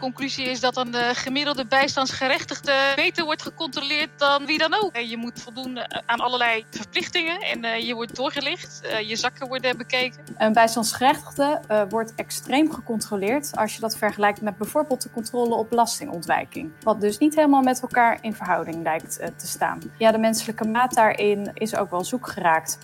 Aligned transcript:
conclusie 0.00 0.44
is 0.44 0.60
dat 0.60 0.76
een 0.76 0.94
uh, 0.94 1.08
gemiddelde 1.12 1.66
bijstandsgerechtigde 1.66 2.92
beter 2.96 3.24
wordt 3.24 3.42
gecontroleerd 3.42 4.10
dan 4.16 4.46
wie 4.46 4.58
dan 4.58 4.74
ook. 4.74 4.96
Je 4.96 5.16
moet 5.16 5.42
voldoen 5.42 5.78
aan 6.06 6.20
allerlei 6.20 6.64
verplichtingen 6.70 7.40
en 7.40 7.84
je 7.84 7.94
wordt 7.94 8.16
doorgelicht, 8.16 8.80
je 9.06 9.16
zakken 9.16 9.48
worden 9.48 9.76
bekeken. 9.76 10.24
Een 10.38 10.52
bijstandsgerechtigde 10.52 11.60
wordt 11.88 12.14
extreem 12.14 12.72
gecontroleerd 12.72 13.56
als 13.56 13.74
je 13.74 13.80
dat 13.80 13.96
vergelijkt 13.96 14.40
met 14.40 14.56
bijvoorbeeld 14.56 15.02
de 15.02 15.10
controle 15.10 15.54
op 15.54 15.68
belastingontwijking. 15.70 16.72
Wat 16.80 17.00
dus 17.00 17.18
niet 17.18 17.34
helemaal 17.34 17.62
met 17.62 17.80
elkaar 17.80 18.18
in 18.20 18.34
verhouding 18.34 18.82
lijkt 18.82 19.16
te 19.16 19.46
staan. 19.46 19.80
Ja, 19.98 20.12
de 20.12 20.18
menselijke 20.18 20.64
maat 20.64 20.94
daarin 20.94 21.50
is 21.54 21.76
ook 21.76 21.90
wel 21.90 22.04
zoek 22.04 22.28
geraakt. 22.28 22.78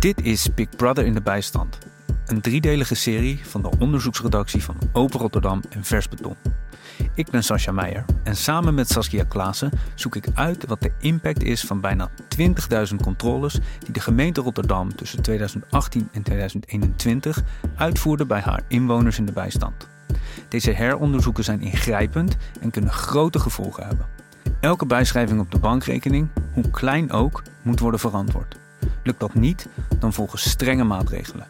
Dit 0.00 0.20
is 0.22 0.54
Big 0.54 0.68
Brother 0.68 1.06
in 1.06 1.14
de 1.14 1.22
bijstand. 1.22 1.78
Een 2.30 2.40
driedelige 2.40 2.94
serie 2.94 3.40
van 3.42 3.62
de 3.62 3.70
onderzoeksredactie 3.78 4.62
van 4.62 4.76
Open 4.92 5.20
Rotterdam 5.20 5.62
en 5.70 5.84
Vers 5.84 6.08
Beton. 6.08 6.36
Ik 7.14 7.30
ben 7.30 7.44
Sascha 7.44 7.72
Meijer 7.72 8.04
en 8.22 8.36
samen 8.36 8.74
met 8.74 8.88
Saskia 8.88 9.24
Klaassen 9.24 9.70
zoek 9.94 10.16
ik 10.16 10.26
uit 10.34 10.66
wat 10.66 10.80
de 10.80 10.92
impact 10.98 11.42
is 11.42 11.60
van 11.60 11.80
bijna 11.80 12.10
20.000 12.38 12.96
controles 13.02 13.58
die 13.78 13.92
de 13.92 14.00
gemeente 14.00 14.40
Rotterdam 14.40 14.94
tussen 14.94 15.22
2018 15.22 16.08
en 16.12 16.22
2021 16.22 17.42
uitvoerde 17.74 18.26
bij 18.26 18.40
haar 18.40 18.62
inwoners 18.68 19.18
in 19.18 19.26
de 19.26 19.32
bijstand. 19.32 19.88
Deze 20.48 20.70
heronderzoeken 20.70 21.44
zijn 21.44 21.60
ingrijpend 21.60 22.36
en 22.60 22.70
kunnen 22.70 22.92
grote 22.92 23.38
gevolgen 23.38 23.86
hebben. 23.86 24.06
Elke 24.60 24.86
bijschrijving 24.86 25.40
op 25.40 25.50
de 25.50 25.58
bankrekening, 25.58 26.28
hoe 26.52 26.70
klein 26.70 27.12
ook, 27.12 27.42
moet 27.62 27.80
worden 27.80 28.00
verantwoord. 28.00 28.58
Lukt 29.02 29.20
dat 29.20 29.34
niet, 29.34 29.68
dan 29.98 30.12
volgen 30.12 30.38
strenge 30.38 30.84
maatregelen. 30.84 31.46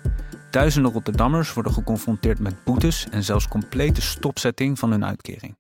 Duizenden 0.51 0.93
Rotterdammers 0.93 1.53
worden 1.53 1.73
geconfronteerd 1.73 2.39
met 2.39 2.65
boetes 2.65 3.09
en 3.11 3.25
zelfs 3.25 3.49
complete 3.49 4.01
stopzetting 4.01 4.79
van 4.79 4.91
hun 4.91 5.05
uitkering. 5.05 5.57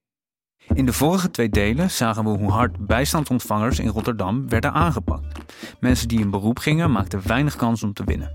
In 0.74 0.86
de 0.86 0.92
vorige 0.92 1.30
twee 1.30 1.48
delen 1.48 1.90
zagen 1.90 2.24
we 2.24 2.30
hoe 2.30 2.50
hard 2.50 2.86
bijstandsontvangers 2.86 3.78
in 3.78 3.88
Rotterdam 3.88 4.48
werden 4.48 4.72
aangepakt. 4.72 5.38
Mensen 5.80 6.08
die 6.08 6.20
in 6.20 6.30
beroep 6.30 6.58
gingen 6.58 6.92
maakten 6.92 7.26
weinig 7.26 7.56
kans 7.56 7.82
om 7.82 7.92
te 7.92 8.04
winnen. 8.04 8.30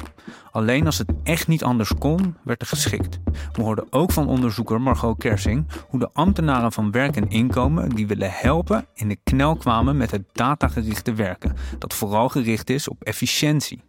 Alleen 0.51 0.85
als 0.85 0.97
het 0.97 1.11
echt 1.23 1.47
niet 1.47 1.63
anders 1.63 1.93
kon, 1.99 2.35
werd 2.43 2.61
er 2.61 2.67
geschikt. 2.67 3.19
We 3.51 3.61
hoorden 3.61 3.87
ook 3.89 4.11
van 4.11 4.27
onderzoeker 4.27 4.81
Margot 4.81 5.17
Kersing 5.17 5.65
hoe 5.89 5.99
de 5.99 6.09
ambtenaren 6.13 6.71
van 6.71 6.91
werk 6.91 7.15
en 7.15 7.29
inkomen 7.29 7.89
die 7.89 8.07
willen 8.07 8.31
helpen 8.31 8.85
in 8.93 9.07
de 9.07 9.17
knel 9.23 9.55
kwamen 9.55 9.97
met 9.97 10.11
het 10.11 10.23
datagerichte 10.31 11.13
werken, 11.13 11.55
dat 11.79 11.93
vooral 11.93 12.29
gericht 12.29 12.69
is 12.69 12.87
op 12.87 13.03
efficiëntie. 13.03 13.81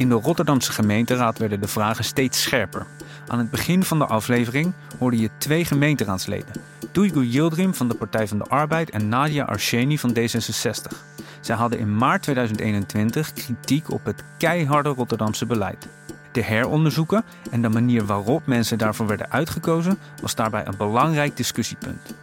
In 0.00 0.08
de 0.08 0.14
Rotterdamse 0.14 0.72
gemeenteraad 0.72 1.38
werden 1.38 1.60
de 1.60 1.68
vragen 1.68 2.04
steeds 2.04 2.42
scherper. 2.42 2.86
Aan 3.28 3.38
het 3.38 3.50
begin 3.50 3.82
van 3.82 3.98
de 3.98 4.06
aflevering 4.06 4.72
hoorde 4.98 5.18
je 5.18 5.30
twee 5.38 5.64
gemeenteraadsleden. 5.64 6.54
Duygu 6.92 7.24
Yildirim 7.24 7.74
van 7.74 7.88
de 7.88 7.94
Partij 7.94 8.28
van 8.28 8.38
de 8.38 8.44
Arbeid 8.44 8.90
en 8.90 9.08
Nadia 9.08 9.44
Arsheni 9.44 9.98
van 9.98 10.16
D66. 10.18 10.96
Zij 11.40 11.56
hadden 11.56 11.78
in 11.78 11.96
maart 11.96 12.22
2021 12.22 13.32
kritiek 13.32 13.90
op 13.90 14.04
het 14.04 14.22
keiharde 14.38 14.88
Rotterdamse 14.88 15.46
beleid. 15.46 15.88
De 16.32 16.42
heronderzoeken 16.42 17.24
en 17.50 17.62
de 17.62 17.68
manier 17.68 18.04
waarop 18.04 18.46
mensen 18.46 18.78
daarvoor 18.78 19.06
werden 19.06 19.30
uitgekozen 19.30 19.98
was 20.20 20.34
daarbij 20.34 20.66
een 20.66 20.76
belangrijk 20.76 21.36
discussiepunt. 21.36 22.14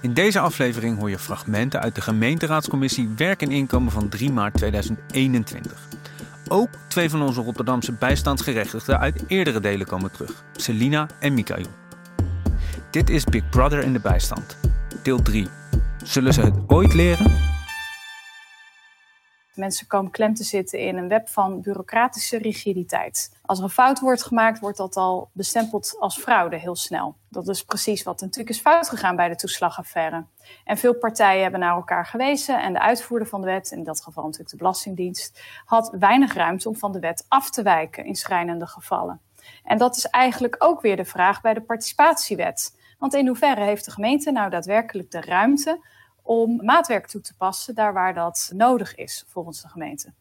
In 0.00 0.12
deze 0.12 0.40
aflevering 0.40 0.98
hoor 0.98 1.10
je 1.10 1.18
fragmenten 1.18 1.80
uit 1.80 1.94
de 1.94 2.00
gemeenteraadscommissie 2.00 3.10
Werk 3.16 3.42
en 3.42 3.50
Inkomen 3.50 3.92
van 3.92 4.08
3 4.08 4.32
maart 4.32 4.54
2021. 4.54 5.88
Ook 6.48 6.68
twee 6.86 7.10
van 7.10 7.22
onze 7.22 7.40
Rotterdamse 7.40 7.92
bijstandsgerechtigden 7.92 8.98
uit 8.98 9.24
eerdere 9.26 9.60
delen 9.60 9.86
komen 9.86 10.10
terug: 10.10 10.44
Selina 10.56 11.06
en 11.18 11.34
Mikael. 11.34 11.66
Dit 12.90 13.10
is 13.10 13.24
Big 13.24 13.48
Brother 13.48 13.82
in 13.82 13.92
de 13.92 14.00
bijstand. 14.00 14.56
Deel 15.02 15.22
3. 15.22 15.48
Zullen 16.04 16.32
ze 16.32 16.40
het 16.40 16.54
ooit 16.66 16.94
leren? 16.94 17.47
Mensen 19.58 19.86
komen 19.86 20.10
klem 20.10 20.34
te 20.34 20.44
zitten 20.44 20.78
in 20.78 20.96
een 20.96 21.08
web 21.08 21.28
van 21.28 21.60
bureaucratische 21.60 22.38
rigiditeit. 22.38 23.36
Als 23.44 23.58
er 23.58 23.64
een 23.64 23.70
fout 23.70 24.00
wordt 24.00 24.22
gemaakt, 24.22 24.60
wordt 24.60 24.76
dat 24.76 24.96
al 24.96 25.28
bestempeld 25.32 25.96
als 25.98 26.18
fraude 26.18 26.56
heel 26.56 26.76
snel. 26.76 27.16
Dat 27.28 27.48
is 27.48 27.64
precies 27.64 28.02
wat 28.02 28.20
natuurlijk 28.20 28.48
is 28.48 28.60
fout 28.60 28.88
gegaan 28.88 29.16
bij 29.16 29.28
de 29.28 29.36
toeslagaffaire. 29.36 30.24
En 30.64 30.76
veel 30.78 30.94
partijen 30.94 31.42
hebben 31.42 31.60
naar 31.60 31.74
elkaar 31.74 32.06
gewezen 32.06 32.62
en 32.62 32.72
de 32.72 32.80
uitvoerder 32.80 33.28
van 33.28 33.40
de 33.40 33.46
wet, 33.46 33.70
in 33.70 33.84
dat 33.84 34.02
geval 34.02 34.24
natuurlijk 34.24 34.50
de 34.50 34.56
Belastingdienst, 34.56 35.40
had 35.64 35.94
weinig 35.98 36.34
ruimte 36.34 36.68
om 36.68 36.76
van 36.76 36.92
de 36.92 37.00
wet 37.00 37.24
af 37.28 37.50
te 37.50 37.62
wijken 37.62 38.04
in 38.04 38.16
schrijnende 38.16 38.66
gevallen. 38.66 39.20
En 39.64 39.78
dat 39.78 39.96
is 39.96 40.06
eigenlijk 40.06 40.56
ook 40.58 40.80
weer 40.80 40.96
de 40.96 41.04
vraag 41.04 41.40
bij 41.40 41.54
de 41.54 41.60
participatiewet. 41.60 42.76
Want 42.98 43.14
in 43.14 43.26
hoeverre 43.26 43.64
heeft 43.64 43.84
de 43.84 43.90
gemeente 43.90 44.30
nou 44.30 44.50
daadwerkelijk 44.50 45.10
de 45.10 45.20
ruimte 45.20 45.80
om 46.28 46.64
maatwerk 46.64 47.06
toe 47.06 47.20
te 47.20 47.36
passen 47.36 47.74
daar 47.74 47.92
waar 47.92 48.14
dat 48.14 48.50
nodig 48.54 48.94
is 48.94 49.24
volgens 49.26 49.62
de 49.62 49.68
gemeente? 49.68 50.12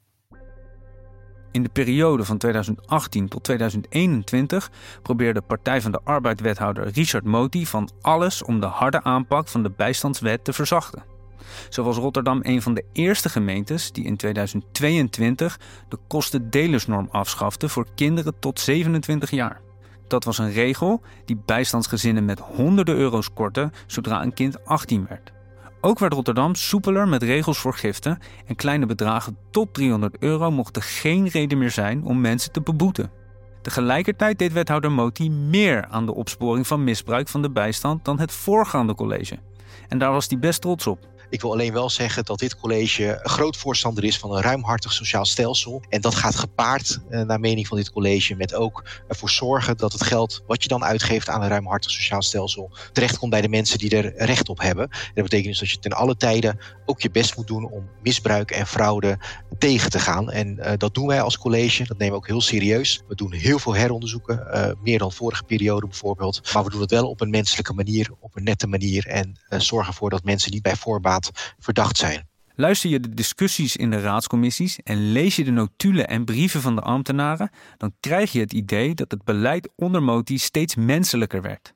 In 1.51 1.63
de 1.63 1.69
periode 1.69 2.23
van 2.23 2.37
2018 2.37 3.27
tot 3.27 3.43
2021 3.43 4.71
probeerde 5.01 5.41
Partij 5.41 5.81
van 5.81 5.91
de 5.91 5.99
Arbeid-wethouder 6.03 6.87
Richard 6.87 7.23
Moti 7.23 7.65
van 7.65 7.89
alles 8.01 8.43
om 8.43 8.59
de 8.59 8.65
harde 8.65 9.03
aanpak 9.03 9.47
van 9.47 9.63
de 9.63 9.69
bijstandswet 9.69 10.43
te 10.43 10.53
verzachten. 10.53 11.03
Zo 11.69 11.83
was 11.83 11.97
Rotterdam 11.97 12.39
een 12.41 12.61
van 12.61 12.73
de 12.73 12.85
eerste 12.93 13.29
gemeentes 13.29 13.91
die 13.91 14.05
in 14.05 14.17
2022 14.17 15.59
de 15.89 15.97
kostendelersnorm 16.07 17.07
afschafte 17.11 17.69
voor 17.69 17.87
kinderen 17.95 18.39
tot 18.39 18.59
27 18.59 19.29
jaar. 19.29 19.61
Dat 20.07 20.23
was 20.23 20.37
een 20.37 20.51
regel 20.51 21.01
die 21.25 21.41
bijstandsgezinnen 21.45 22.25
met 22.25 22.39
honderden 22.39 22.95
euro's 22.95 23.33
kortte 23.33 23.71
zodra 23.87 24.21
een 24.21 24.33
kind 24.33 24.65
18 24.65 25.05
werd. 25.09 25.35
Ook 25.87 25.99
werd 25.99 26.13
Rotterdam 26.13 26.55
soepeler 26.55 27.07
met 27.07 27.23
regels 27.23 27.57
voor 27.57 27.73
giften 27.73 28.19
en 28.45 28.55
kleine 28.55 28.85
bedragen 28.85 29.37
tot 29.51 29.73
300 29.73 30.17
euro 30.19 30.51
mochten 30.51 30.81
geen 30.81 31.27
reden 31.27 31.57
meer 31.57 31.71
zijn 31.71 32.03
om 32.03 32.21
mensen 32.21 32.51
te 32.51 32.61
beboeten. 32.61 33.11
Tegelijkertijd 33.61 34.39
deed 34.39 34.53
wethouder 34.53 34.91
Moti 34.91 35.29
meer 35.31 35.85
aan 35.85 36.05
de 36.05 36.13
opsporing 36.13 36.67
van 36.67 36.83
misbruik 36.83 37.27
van 37.27 37.41
de 37.41 37.51
bijstand 37.51 38.05
dan 38.05 38.19
het 38.19 38.31
voorgaande 38.31 38.95
college. 38.95 39.39
En 39.87 39.97
daar 39.97 40.11
was 40.11 40.27
hij 40.29 40.39
best 40.39 40.61
trots 40.61 40.87
op. 40.87 41.07
Ik 41.29 41.41
wil 41.41 41.51
alleen 41.51 41.73
wel 41.73 41.89
zeggen 41.89 42.25
dat 42.25 42.39
dit 42.39 42.55
college 42.55 43.19
een 43.23 43.29
groot 43.29 43.57
voorstander 43.57 44.03
is 44.03 44.17
van 44.17 44.35
een 44.35 44.41
ruimhartig 44.41 44.93
sociaal 44.93 45.25
stelsel. 45.25 45.83
En 45.89 46.01
dat 46.01 46.15
gaat 46.15 46.35
gepaard, 46.35 46.99
eh, 47.09 47.21
naar 47.21 47.39
mening 47.39 47.67
van 47.67 47.77
dit 47.77 47.91
college, 47.91 48.35
met 48.35 48.53
ook 48.53 48.83
ervoor 49.07 49.29
zorgen 49.29 49.77
dat 49.77 49.91
het 49.91 50.03
geld 50.03 50.43
wat 50.47 50.63
je 50.63 50.67
dan 50.67 50.83
uitgeeft 50.83 51.29
aan 51.29 51.41
een 51.41 51.49
ruimhartig 51.49 51.91
sociaal 51.91 52.21
stelsel 52.21 52.71
terechtkomt 52.91 53.31
bij 53.31 53.41
de 53.41 53.49
mensen 53.49 53.77
die 53.77 53.89
er 53.89 54.13
recht 54.15 54.49
op 54.49 54.59
hebben. 54.59 54.89
En 54.89 55.11
dat 55.13 55.23
betekent 55.23 55.47
dus 55.47 55.59
dat 55.59 55.69
je 55.69 55.79
ten 55.79 55.93
alle 55.93 56.17
tijden 56.17 56.59
ook 56.85 57.01
je 57.01 57.11
best 57.11 57.37
moet 57.37 57.47
doen 57.47 57.71
om 57.71 57.89
misbruik 58.01 58.51
en 58.51 58.67
fraude 58.67 59.19
tegen 59.57 59.89
te 59.89 59.99
gaan. 59.99 60.31
En 60.31 60.57
uh, 60.59 60.71
dat 60.77 60.93
doen 60.93 61.07
wij 61.07 61.21
als 61.21 61.37
college, 61.37 61.83
dat 61.83 61.97
nemen 61.97 62.13
we 62.13 62.19
ook 62.19 62.27
heel 62.27 62.41
serieus. 62.41 63.01
We 63.07 63.15
doen 63.15 63.33
heel 63.33 63.59
veel 63.59 63.75
heronderzoeken, 63.75 64.47
uh, 64.53 64.71
meer 64.83 64.99
dan 64.99 65.11
vorige 65.11 65.43
periode 65.43 65.87
bijvoorbeeld. 65.87 66.53
Maar 66.53 66.63
we 66.63 66.69
doen 66.69 66.81
het 66.81 66.91
wel 66.91 67.09
op 67.09 67.21
een 67.21 67.29
menselijke 67.29 67.73
manier, 67.73 68.09
op 68.19 68.35
een 68.35 68.43
nette 68.43 68.67
manier 68.67 69.07
en 69.07 69.35
zorgen 69.57 69.87
ervoor 69.87 70.09
dat 70.09 70.23
mensen 70.23 70.51
niet 70.51 70.61
bij 70.61 70.75
voorbaat 70.75 71.16
verdacht 71.59 71.97
zijn. 71.97 72.27
Luister 72.55 72.89
je 72.89 72.99
de 72.99 73.13
discussies 73.13 73.75
in 73.75 73.89
de 73.89 74.01
raadscommissies 74.01 74.79
en 74.83 75.11
lees 75.11 75.35
je 75.35 75.43
de 75.43 75.51
notulen 75.51 76.07
en 76.07 76.25
brieven 76.25 76.61
van 76.61 76.75
de 76.75 76.81
ambtenaren, 76.81 77.49
dan 77.77 77.93
krijg 77.99 78.31
je 78.31 78.39
het 78.39 78.53
idee 78.53 78.93
dat 78.93 79.11
het 79.11 79.23
beleid 79.23 79.69
onder 79.75 80.03
Moti 80.03 80.37
steeds 80.37 80.75
menselijker 80.75 81.41
werd. 81.41 81.73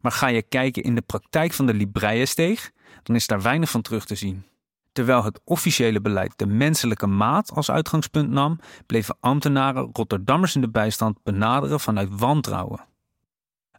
Maar 0.00 0.12
ga 0.12 0.26
je 0.26 0.42
kijken 0.42 0.82
in 0.82 0.94
de 0.94 1.00
praktijk 1.00 1.52
van 1.52 1.66
de 1.66 1.74
Libreiensteeg, 1.74 2.70
dan 3.02 3.16
is 3.16 3.26
daar 3.26 3.42
weinig 3.42 3.70
van 3.70 3.82
terug 3.82 4.04
te 4.04 4.14
zien. 4.14 4.44
Terwijl 4.92 5.24
het 5.24 5.40
officiële 5.44 6.00
beleid 6.00 6.32
de 6.36 6.46
menselijke 6.46 7.06
maat 7.06 7.50
als 7.50 7.70
uitgangspunt 7.70 8.30
nam, 8.30 8.58
bleven 8.86 9.16
ambtenaren 9.20 9.90
Rotterdammers 9.92 10.54
in 10.54 10.60
de 10.60 10.70
bijstand 10.70 11.22
benaderen 11.22 11.80
vanuit 11.80 12.08
wantrouwen. 12.10 12.90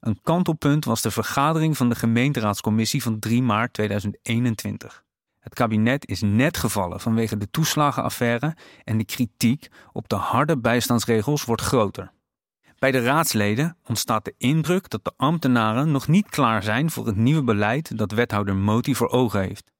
Een 0.04 0.20
kantelpunt 0.24 0.86
was 0.86 1.02
de 1.02 1.12
vergadering 1.12 1.78
van 1.78 1.90
de 1.90 1.96
gemeenteraadscommissie 1.96 3.04
van 3.04 3.20
3 3.20 3.44
maart 3.44 3.74
2021. 3.74 5.04
Het 5.40 5.54
kabinet 5.54 6.08
is 6.08 6.22
net 6.22 6.58
gevallen 6.58 7.00
vanwege 7.00 7.38
de 7.38 7.50
toeslagenaffaire 7.52 8.56
en 8.84 8.98
de 8.98 9.06
kritiek 9.06 9.68
op 9.92 10.10
de 10.10 10.16
harde 10.16 10.58
bijstandsregels 10.58 11.46
wordt 11.46 11.62
groter. 11.62 12.12
Bij 12.80 12.92
de 12.92 13.04
raadsleden 13.04 13.78
ontstaat 13.88 14.26
de 14.26 14.34
indruk 14.38 14.90
dat 14.90 15.04
de 15.04 15.14
ambtenaren 15.18 15.92
nog 15.92 16.08
niet 16.08 16.30
klaar 16.30 16.64
zijn 16.64 16.92
voor 16.92 17.06
het 17.06 17.16
nieuwe 17.16 17.44
beleid 17.44 17.98
dat 17.98 18.12
wethouder 18.12 18.56
Moti 18.56 18.96
voor 18.96 19.10
ogen 19.10 19.42
heeft. 19.42 19.72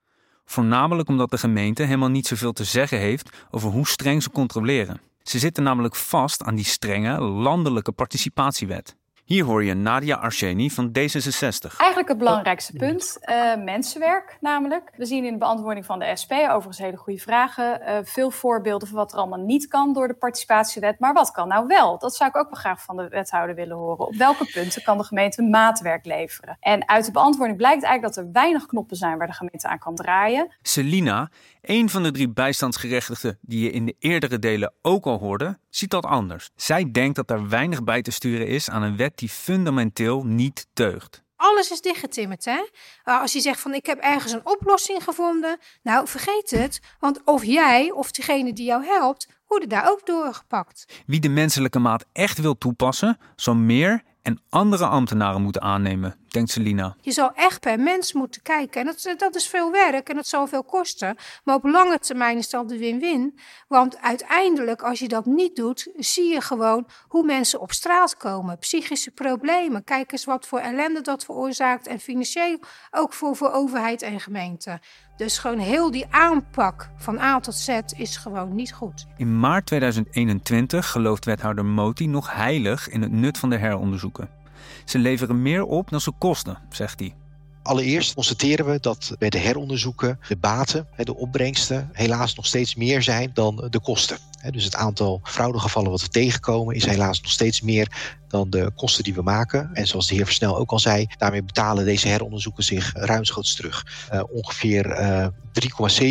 Voornamelijk 0.46 1.10
omdat 1.10 1.30
de 1.30 1.38
gemeente 1.38 1.84
helemaal 1.84 2.10
niet 2.10 2.28
zoveel 2.28 2.54
te 2.54 2.64
zeggen 2.64 2.98
heeft 3.00 3.48
over 3.52 3.70
hoe 3.70 3.88
streng 3.88 4.24
ze 4.24 4.30
controleren. 4.30 5.02
Ze 5.22 5.40
zitten 5.40 5.64
namelijk 5.64 5.96
vast 5.96 6.44
aan 6.44 6.56
die 6.56 6.66
strenge 6.66 7.22
landelijke 7.22 7.92
participatiewet. 7.92 8.96
Hier 9.26 9.44
hoor 9.44 9.64
je 9.64 9.74
Nadia 9.74 10.16
Arsheni 10.16 10.72
van 10.72 10.88
D66. 10.88 11.78
Eigenlijk 11.78 12.08
het 12.08 12.18
belangrijkste 12.18 12.74
punt, 12.74 13.18
uh, 13.22 13.56
mensenwerk 13.56 14.38
namelijk. 14.42 14.92
We 14.98 15.06
zien 15.06 15.26
in 15.26 15.32
de 15.32 15.38
beantwoording 15.38 15.86
van 15.86 16.00
de 16.00 16.16
SP, 16.22 16.32
overigens 16.32 16.78
hele 16.78 16.98
goede 16.98 17.20
vragen, 17.20 17.82
uh, 17.82 17.98
veel 18.04 18.32
voorbeelden 18.32 18.88
van 18.88 18.98
wat 18.98 19.12
er 19.12 19.18
allemaal 19.18 19.46
niet 19.46 19.68
kan 19.68 19.94
door 19.94 20.08
de 20.08 20.14
participatiewet. 20.14 21.00
Maar 21.00 21.14
wat 21.14 21.32
kan 21.32 21.48
nou 21.48 21.68
wel? 21.68 22.00
Dat 22.00 22.16
zou 22.16 22.30
ik 22.30 22.38
ook 22.38 22.50
wel 22.50 22.60
graag 22.60 22.82
van 22.82 22.98
de 22.98 23.08
wethouder 23.08 23.56
willen 23.56 23.78
horen. 23.78 24.08
Op 24.08 24.16
welke 24.16 24.46
punten 24.54 24.84
kan 24.84 24.98
de 24.98 25.04
gemeente 25.04 25.42
maatwerk 25.42 26.06
leveren? 26.06 26.58
En 26.60 26.88
uit 26.88 27.06
de 27.06 27.12
beantwoording 27.12 27.58
blijkt 27.58 27.84
eigenlijk 27.84 28.16
dat 28.16 28.26
er 28.26 28.32
weinig 28.32 28.66
knoppen 28.66 28.98
zijn 28.98 29.18
waar 29.18 29.28
de 29.28 29.34
gemeente 29.34 29.68
aan 29.68 29.80
kan 29.80 29.96
draaien. 29.96 30.56
Selina, 30.62 31.30
een 31.62 31.90
van 31.90 32.04
de 32.04 32.12
drie 32.12 32.30
bijstandsgerechtigden 32.30 33.38
die 33.42 33.64
je 33.64 33.72
in 33.72 33.86
de 33.86 33.96
eerdere 34.00 34.40
delen 34.40 34.74
ook 34.82 35.06
al 35.06 35.20
hoorde, 35.20 35.58
ziet 35.70 35.90
dat 35.90 36.06
anders. 36.06 36.50
Zij 36.56 36.92
denkt 36.92 37.16
dat 37.16 37.30
er 37.30 37.50
weinig 37.50 37.84
bij 37.84 38.02
te 38.02 38.12
sturen 38.12 38.48
is 38.48 38.70
aan 38.70 38.84
een 38.84 38.98
wet 38.98 39.13
die 39.16 39.30
fundamenteel 39.30 40.24
niet 40.26 40.68
deugt. 40.74 41.24
Alles 41.36 41.72
is 41.72 41.82
dichtgetimmerd, 41.82 42.46
hè? 42.46 42.66
Uh, 43.06 43.22
als 43.22 43.34
je 43.34 43.40
zegt 43.40 43.60
van 43.60 43.74
ik 43.74 43.86
heb 43.86 44.00
ergens 44.00 44.32
een 44.32 44.46
oplossing 44.46 45.04
gevonden, 45.04 45.60
nou 45.82 46.08
vergeet 46.08 46.50
het, 46.50 46.80
want 47.00 47.22
of 47.26 47.44
jij 47.44 47.92
of 47.92 48.12
degene 48.12 48.54
die 48.54 48.66
jou 48.66 48.86
helpt, 48.86 49.28
worden 49.48 49.70
daar 49.70 49.90
ook 49.90 50.06
doorgepakt. 50.06 51.02
Wie 51.06 51.20
de 51.20 51.30
menselijke 51.30 51.80
maat 51.80 52.06
echt 52.12 52.38
wil 52.38 52.58
toepassen, 52.58 53.18
zal 53.36 53.56
meer 53.56 54.04
en 54.22 54.42
andere 54.50 54.86
ambtenaren 54.86 55.42
moeten 55.42 55.62
aannemen, 55.62 56.16
denkt 56.34 56.52
Selina. 56.52 56.96
Je 57.02 57.12
zal 57.12 57.32
echt 57.34 57.60
per 57.60 57.80
mens 57.80 58.14
moeten 58.14 58.42
kijken. 58.42 58.82
En 58.82 58.86
dat, 58.86 59.20
dat 59.20 59.36
is 59.36 59.48
veel 59.48 59.72
werk 59.72 60.10
en 60.10 60.16
dat 60.16 60.28
zal 60.28 60.48
veel 60.48 60.64
kosten. 60.64 61.16
Maar 61.44 61.56
op 61.56 61.64
lange 61.64 62.00
termijn 62.00 62.38
is 62.38 62.50
dat 62.50 62.70
de 62.70 62.78
win-win. 62.78 63.40
Want 63.68 63.98
uiteindelijk, 64.02 64.82
als 64.82 65.00
je 65.00 65.08
dat 65.08 65.26
niet 65.26 65.56
doet, 65.56 65.88
zie 65.98 66.34
je 66.34 66.42
gewoon 66.42 66.88
hoe 67.08 67.26
mensen 67.26 67.60
op 67.60 67.72
straat 67.72 68.18
komen. 68.18 68.58
Psychische 68.58 69.12
problemen. 69.12 69.84
Kijk 69.84 70.12
eens 70.12 70.26
wat 70.26 70.48
voor 70.48 70.60
ellende 70.60 71.02
dat 71.02 71.26
veroorzaakt. 71.26 71.88
En 71.88 72.00
financieel 72.00 72.60
ook 72.92 73.14
voor, 73.14 73.36
voor 73.36 73.52
overheid 73.52 74.02
en 74.02 74.20
gemeente. 74.20 74.80
Dus 75.18 75.38
gewoon 75.38 75.60
heel 75.60 75.92
die 75.92 76.06
aanpak 76.10 76.90
van 76.98 77.20
A 77.20 77.40
tot 77.40 77.56
Z 77.56 77.80
is 77.96 78.18
gewoon 78.18 78.56
niet 78.56 78.74
goed. 78.74 79.06
In 79.18 79.40
maart 79.40 79.66
2021 79.66 80.88
gelooft 80.88 81.26
wethouder 81.26 81.66
Moti 81.66 82.08
nog 82.08 82.34
heilig 82.34 82.90
in 82.90 83.02
het 83.02 83.12
nut 83.12 83.38
van 83.38 83.50
de 83.50 83.58
heronderzoeken. 83.58 84.43
Ze 84.86 85.00
leveren 85.00 85.42
meer 85.42 85.64
op 85.64 85.90
dan 85.90 86.02
ze 86.02 86.12
kosten, 86.12 86.58
zegt 86.70 87.00
hij. 87.00 87.16
Allereerst 87.64 88.14
constateren 88.14 88.66
we 88.66 88.80
dat 88.80 89.16
bij 89.20 89.30
de 89.30 89.38
heronderzoeken 89.38 90.20
de 90.28 90.36
baten, 90.36 90.88
de 90.96 91.16
opbrengsten, 91.16 91.90
helaas 91.94 92.36
nog 92.36 92.46
steeds 92.46 92.76
meer 92.76 93.02
zijn 93.02 93.32
dan 93.34 93.68
de 93.70 93.80
kosten. 93.80 94.18
Dus 94.52 94.64
het 94.64 94.76
aantal 94.76 95.20
fraudegevallen 95.24 95.92
wat 95.92 96.02
we 96.02 96.08
tegenkomen 96.08 96.76
is 96.76 96.86
helaas 96.86 97.22
nog 97.22 97.32
steeds 97.32 97.62
meer 97.62 97.88
dan 98.28 98.50
de 98.50 98.72
kosten 98.76 99.04
die 99.04 99.14
we 99.14 99.22
maken. 99.22 99.70
En 99.74 99.88
zoals 99.88 100.08
de 100.08 100.16
heer 100.16 100.26
Versnel 100.26 100.58
ook 100.58 100.72
al 100.72 100.80
zei, 100.80 101.08
daarmee 101.18 101.44
betalen 101.44 101.86
deze 101.86 102.08
heronderzoeken 102.08 102.64
zich 102.64 102.92
ruimschoots 102.94 103.56
terug. 103.56 104.08
Uh, 104.14 104.24
ongeveer 104.32 104.86
uh, 104.86 105.24
eh, 105.24 105.32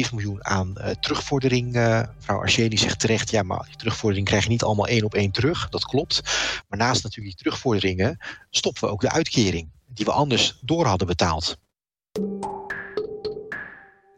3,7 0.06 0.10
miljoen 0.12 0.44
aan 0.44 0.74
uh, 0.78 0.90
terugvordering. 1.00 1.72
mevrouw 1.72 2.38
Archeni 2.38 2.78
zegt 2.78 2.98
terecht, 2.98 3.30
ja, 3.30 3.42
maar 3.42 3.64
die 3.66 3.76
terugvordering 3.76 4.26
krijg 4.26 4.42
je 4.42 4.48
niet 4.48 4.62
allemaal 4.62 4.86
één 4.86 5.04
op 5.04 5.14
één 5.14 5.30
terug. 5.30 5.68
Dat 5.68 5.84
klopt. 5.84 6.22
Maar 6.68 6.78
naast 6.78 7.02
natuurlijk 7.02 7.36
die 7.36 7.44
terugvorderingen 7.44 8.18
stoppen 8.50 8.82
we 8.82 8.90
ook 8.90 9.00
de 9.00 9.10
uitkering 9.10 9.68
die 9.94 10.04
we 10.04 10.12
anders 10.12 10.58
door 10.60 10.86
hadden 10.86 11.06
betaald. 11.06 11.56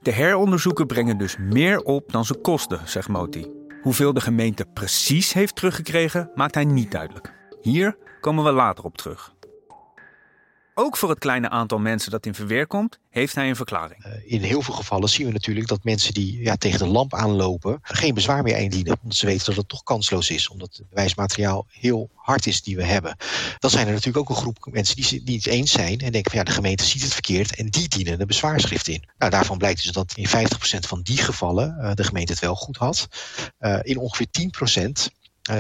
De 0.01 0.13
heronderzoeken 0.13 0.87
brengen 0.87 1.19
dus 1.19 1.37
meer 1.37 1.83
op 1.83 2.13
dan 2.13 2.25
ze 2.25 2.35
kosten, 2.35 2.89
zegt 2.89 3.09
Moti. 3.09 3.47
Hoeveel 3.83 4.13
de 4.13 4.21
gemeente 4.21 4.65
precies 4.65 5.33
heeft 5.33 5.57
teruggekregen, 5.57 6.31
maakt 6.35 6.55
hij 6.55 6.65
niet 6.65 6.91
duidelijk. 6.91 7.33
Hier 7.63 7.97
komen 8.21 8.45
we 8.45 8.53
later 8.53 8.85
op 8.85 8.97
terug. 8.97 9.34
Ook 10.77 10.97
voor 10.97 11.09
het 11.09 11.19
kleine 11.19 11.49
aantal 11.49 11.79
mensen 11.79 12.11
dat 12.11 12.27
in 12.27 12.35
verweer 12.35 12.67
komt, 12.67 12.99
heeft 13.11 13.35
hij 13.35 13.49
een 13.49 13.57
verklaring. 13.57 14.05
Eh, 14.05 14.33
in 14.33 14.43
heel 14.43 14.63
veel 14.63 14.75
gevallen 14.75 15.09
zien 15.09 15.27
we 15.27 15.33
natuurlijk 15.33 15.69
dat 15.69 15.85
mensen 15.85 16.15
die 16.15 16.43
ja, 16.43 16.57
tegen 16.57 16.79
de 16.79 16.87
lamp 16.87 17.15
aanlopen 17.15 17.79
geen 17.83 18.15
bezwaar 18.15 18.43
meer 18.43 18.57
indienen. 18.57 18.99
Omdat 19.03 19.19
ze 19.19 19.27
weten 19.27 19.47
dat 19.47 19.57
het 19.57 19.69
toch 19.69 19.83
kansloos 19.83 20.31
is. 20.31 20.49
Omdat 20.49 20.77
het 20.77 20.89
bewijsmateriaal 20.89 21.67
heel 21.69 22.11
hard 22.15 22.47
is 22.47 22.63
die 22.63 22.77
we 22.77 22.85
hebben. 22.85 23.17
Dan 23.59 23.71
zijn 23.71 23.87
er 23.87 23.93
natuurlijk 23.93 24.19
ook 24.19 24.37
een 24.37 24.43
groep 24.43 24.69
mensen 24.71 24.97
die, 24.97 25.23
die 25.23 25.37
het 25.37 25.47
eens 25.47 25.73
zijn 25.73 25.99
en 26.01 26.13
denken 26.13 26.31
van 26.31 26.41
ja, 26.41 26.45
de 26.45 26.53
gemeente 26.53 26.85
ziet 26.85 27.03
het 27.03 27.13
verkeerd 27.13 27.57
en 27.57 27.69
die 27.69 27.89
dienen 27.89 28.21
een 28.21 28.27
bezwaarschrift 28.27 28.89
in. 28.89 29.09
Nou, 29.19 29.31
daarvan 29.31 29.59
blijkt 29.59 29.83
dus 29.83 29.93
dat 29.93 30.13
in 30.17 30.29
50% 30.29 30.31
van 30.79 31.03
die 31.03 31.19
gevallen 31.19 31.77
uh, 31.81 31.91
de 31.95 32.05
gemeente 32.05 32.33
het 32.33 32.41
wel 32.41 32.55
goed 32.55 32.77
had. 32.77 33.09
Uh, 33.61 33.79
in 33.83 33.99
ongeveer 33.99 34.27
10% 34.77 34.83
uh, 34.83 34.93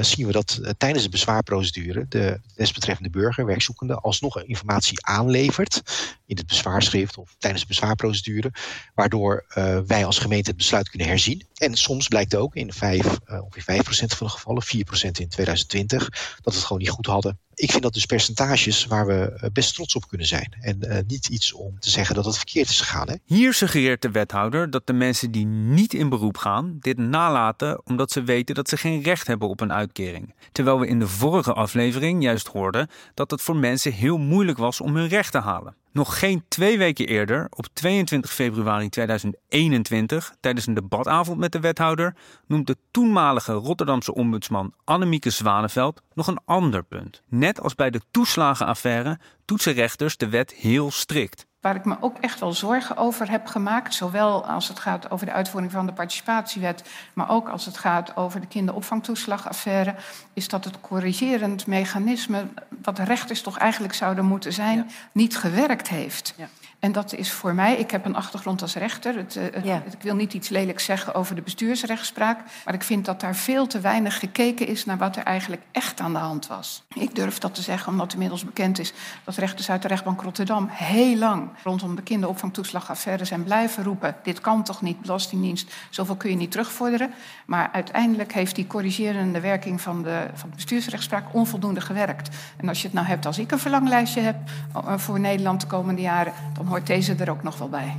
zien 0.01 0.27
we 0.27 0.33
dat 0.33 0.59
uh, 0.63 0.71
tijdens 0.79 1.05
de 1.05 1.11
bezwaarprocedure 1.11 2.07
de 2.09 2.41
desbetreffende 2.55 3.11
burger, 3.11 3.47
werkzoekende, 3.47 3.95
alsnog 3.95 4.43
informatie 4.43 5.07
aanlevert 5.07 5.83
in 6.27 6.37
het 6.37 6.47
bezwaarschrift 6.47 7.19
of 7.19 7.37
tijdens 7.39 7.63
de 7.63 7.69
bezwaarprocedure, 7.69 8.53
waardoor 8.95 9.45
uh, 9.49 9.79
wij 9.87 10.05
als 10.05 10.19
gemeente 10.19 10.49
het 10.49 10.59
besluit 10.59 10.89
kunnen 10.89 11.09
herzien. 11.09 11.47
En 11.55 11.75
soms 11.75 12.09
blijkt 12.09 12.35
ook 12.35 12.55
in 12.55 12.73
5, 12.73 13.19
ongeveer 13.27 13.85
5% 13.85 13.87
van 13.87 14.27
de 14.27 14.33
gevallen, 14.33 14.63
4% 14.63 14.69
in 15.11 15.29
2020, 15.29 16.09
dat 16.09 16.53
we 16.53 16.59
het 16.59 16.65
gewoon 16.65 16.83
niet 16.83 16.91
goed 16.91 17.07
hadden 17.07 17.39
ik 17.55 17.71
vind 17.71 17.83
dat 17.83 17.93
dus 17.93 18.07
percentages 18.07 18.87
waar 18.87 19.07
we 19.07 19.33
eh, 19.33 19.51
best 19.53 19.75
trots 19.75 19.95
op 19.95 20.09
kunnen 20.09 20.27
zijn. 20.27 20.57
En 20.61 20.79
uh, 20.81 20.99
niet 21.07 21.29
iets 21.29 21.53
om 21.53 21.79
te 21.79 21.91
zeggen 21.91 22.15
dat 22.15 22.25
het 22.25 22.37
verkeerd 22.37 22.69
is 22.69 22.81
gegaan. 22.81 23.09
Hè? 23.09 23.15
Hier 23.25 23.55
suggereert 23.55 24.03
de 24.03 24.11
wethouder 24.11 24.71
dat 24.71 24.87
de 24.87 24.93
mensen 24.93 25.31
die 25.31 25.47
niet 25.47 25.95
in 25.95 26.09
beroep 26.09 26.37
gaan, 26.37 26.77
dit 26.81 26.99
nalaten 26.99 27.87
omdat 27.87 28.11
ze 28.11 28.23
weten 28.23 28.55
dat 28.55 28.69
ze 28.69 28.77
geen 28.77 29.03
recht 29.03 29.27
hebben 29.27 29.49
op 29.49 29.61
een 29.61 29.73
uitkering. 29.73 30.35
Terwijl 30.53 30.81
we 30.81 30.87
in 30.87 30.99
de 30.99 31.09
vorige 31.09 31.53
aflevering 31.53 32.23
juist 32.23 32.47
hoorden 32.47 32.89
dat 33.15 33.31
het 33.31 33.43
voor 33.43 33.57
mensen 33.57 33.93
heel 33.93 34.19
moeilijk 34.19 34.59
was 34.59 34.81
om 34.81 34.97
hun 34.97 35.09
recht 35.09 35.33
te 35.33 35.39
halen. 35.39 35.77
Nog 35.95 36.19
geen 36.19 36.45
twee 36.49 36.79
weken 36.79 37.07
eerder, 37.07 37.47
op 37.51 37.67
22 37.73 38.33
februari 38.33 38.89
2021, 38.89 40.35
tijdens 40.41 40.67
een 40.67 40.75
debatavond 40.75 41.39
met 41.39 41.53
de 41.53 41.61
wethouder, 41.61 42.15
noemt 42.47 42.67
de 42.67 42.77
toenmalige 42.91 43.53
Rotterdamse 43.53 44.15
ombudsman 44.15 44.75
Annemieke 44.85 45.31
Zwaneveld 45.31 46.03
nog 46.15 46.27
een 46.27 46.41
ander 46.45 46.83
punt. 46.83 47.23
Net 47.29 47.61
als 47.61 47.75
bij 47.75 47.91
de 47.91 48.01
toeslagenaffaire 48.11 49.19
toetsen 49.45 49.73
rechters 49.73 50.17
de 50.17 50.29
wet 50.29 50.53
heel 50.53 50.91
strikt 50.91 51.47
waar 51.65 51.75
ik 51.75 51.85
me 51.85 51.97
ook 52.01 52.19
echt 52.19 52.41
wel 52.41 52.53
zorgen 52.53 52.97
over 52.97 53.31
heb 53.31 53.47
gemaakt. 53.47 53.95
Zowel 53.95 54.47
als 54.47 54.69
het 54.69 54.79
gaat 54.79 55.11
over 55.11 55.27
de 55.27 55.33
uitvoering 55.33 55.73
van 55.73 55.87
de 55.87 55.93
participatiewet, 55.93 56.85
maar 57.13 57.31
ook 57.31 57.49
als 57.49 57.65
het 57.65 57.79
gaat 57.79 58.17
over 58.17 58.41
de 58.41 58.47
kinderopvangtoeslagaffaire, 58.47 59.95
is 60.33 60.49
dat 60.49 60.65
het 60.65 60.81
corrigerend 60.81 61.67
mechanisme, 61.67 62.47
wat 62.83 62.99
rechters 62.99 63.43
toch 63.43 63.59
eigenlijk 63.59 63.95
zouden 63.95 64.25
moeten 64.25 64.53
zijn, 64.53 64.77
ja. 64.77 64.85
niet 65.13 65.37
gewerkt 65.37 65.89
heeft. 65.89 66.35
Ja. 66.37 66.49
En 66.85 66.93
dat 66.93 67.15
is 67.15 67.33
voor 67.33 67.55
mij, 67.55 67.77
ik 67.77 67.91
heb 67.91 68.05
een 68.05 68.17
achtergrond 68.17 68.63
als 68.63 68.75
rechter. 68.75 69.17
Het, 69.17 69.37
uh, 69.37 69.65
ja. 69.65 69.83
Ik 69.91 70.03
wil 70.03 70.15
niet 70.15 70.35
iets 70.35 70.49
lelijks 70.49 70.85
zeggen 70.85 71.15
over 71.15 71.35
de 71.35 71.43
bestuursrechtspraak. 71.43 72.39
Maar 72.65 72.75
ik 72.75 72.83
vind 72.83 73.05
dat 73.05 73.21
daar 73.21 73.37
veel 73.37 73.67
te 73.67 73.81
weinig 73.81 74.19
gekeken 74.19 74.67
is 74.67 74.85
naar 74.85 74.99
wat 74.99 75.17
er 75.17 75.23
eigenlijk 75.23 75.63
echt 75.73 76.01
aan 76.01 76.13
de 76.13 76.19
hand 76.19 76.47
was. 76.47 76.85
Ik 76.95 77.15
durf 77.15 77.39
dat 77.39 77.55
te 77.55 77.63
zeggen 77.63 77.93
omdat 77.93 78.13
inmiddels 78.13 78.45
bekend 78.45 78.79
is 78.79 78.93
dat 79.25 79.37
rechters 79.37 79.71
uit 79.71 79.83
de 79.83 79.89
rechtbank 79.89 80.23
Rotterdam 80.23 80.69
heel 80.71 81.17
lang 81.17 81.49
rondom 81.63 81.95
de 81.95 82.03
kinderopvangtoeslagaffaire 82.03 83.25
zijn 83.25 83.45
blijven 83.45 83.85
roepen. 83.85 84.17
Dit 84.23 84.41
kan 84.41 84.63
toch 84.63 84.83
niet, 84.83 85.01
Belastingdienst, 85.01 85.75
zoveel 85.91 86.17
kun 86.17 86.31
je 86.31 86.37
niet 86.37 86.51
terugvorderen. 86.51 87.15
Maar 87.47 87.71
uiteindelijk 87.73 88.33
heeft 88.33 88.55
die 88.55 88.67
corrigerende 88.67 89.41
werking 89.41 89.81
van 89.81 90.03
de, 90.03 90.27
van 90.35 90.49
de 90.49 90.55
bestuursrechtspraak 90.55 91.25
onvoldoende 91.33 91.81
gewerkt. 91.81 92.37
En 92.57 92.69
als 92.69 92.81
je 92.81 92.87
het 92.87 92.97
nou 92.97 93.07
hebt 93.07 93.27
als 93.27 93.39
ik 93.39 93.53
een 93.53 93.59
verlanglijstje 93.59 94.21
heb 94.21 94.37
eh, 94.75 94.99
voor 94.99 95.21
Nederland 95.21 95.61
de 95.61 95.67
komende 95.67 96.01
jaren, 96.01 96.33
dan 96.55 96.73
hoort 96.75 96.87
deze 96.87 97.15
er 97.15 97.31
ook 97.31 97.43
nog 97.43 97.59
wel 97.59 97.69
bij. 97.69 97.97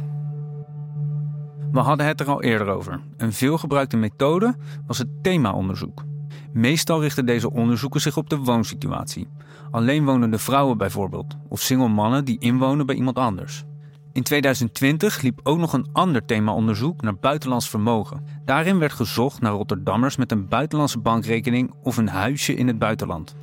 We 1.72 1.80
hadden 1.80 2.06
het 2.06 2.20
er 2.20 2.30
al 2.30 2.44
eerder 2.44 2.68
over. 2.68 3.00
Een 3.18 3.34
veelgebruikte 3.34 3.98
methode 3.98 4.56
was 4.88 4.98
het 4.98 5.08
themaonderzoek. 5.22 6.04
Meestal 6.54 7.02
richten 7.02 7.26
deze 7.26 7.52
onderzoeken 7.52 8.02
zich 8.02 8.18
op 8.18 8.30
de 8.30 8.38
woonsituatie. 8.38 9.28
Alleen 9.72 10.06
wonende 10.06 10.38
vrouwen 10.38 10.78
bijvoorbeeld, 10.78 11.38
of 11.50 11.62
single 11.62 11.88
mannen 11.88 12.26
die 12.26 12.40
inwonen 12.40 12.86
bij 12.86 12.96
iemand 12.96 13.18
anders. 13.18 13.64
In 14.14 14.24
2020 14.24 15.22
liep 15.22 15.40
ook 15.44 15.58
nog 15.58 15.74
een 15.74 15.88
ander 15.94 16.26
themaonderzoek 16.26 17.02
naar 17.02 17.16
buitenlands 17.16 17.70
vermogen. 17.70 18.26
Daarin 18.46 18.80
werd 18.80 18.94
gezocht 18.94 19.42
naar 19.42 19.52
Rotterdammers 19.52 20.16
met 20.16 20.32
een 20.32 20.48
buitenlandse 20.48 21.00
bankrekening 21.00 21.74
of 21.84 21.98
een 21.98 22.10
huisje 22.10 22.56
in 22.56 22.68
het 22.68 22.80
buitenland. 22.80 23.36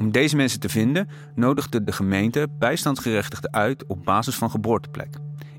Om 0.00 0.10
deze 0.10 0.36
mensen 0.36 0.60
te 0.60 0.68
vinden, 0.68 1.08
nodigde 1.34 1.84
de 1.84 1.92
gemeente 1.92 2.48
bijstandsgerechtigden 2.58 3.52
uit 3.52 3.84
op 3.86 4.04
basis 4.04 4.34
van 4.34 4.50
geboorteplek. 4.50 5.08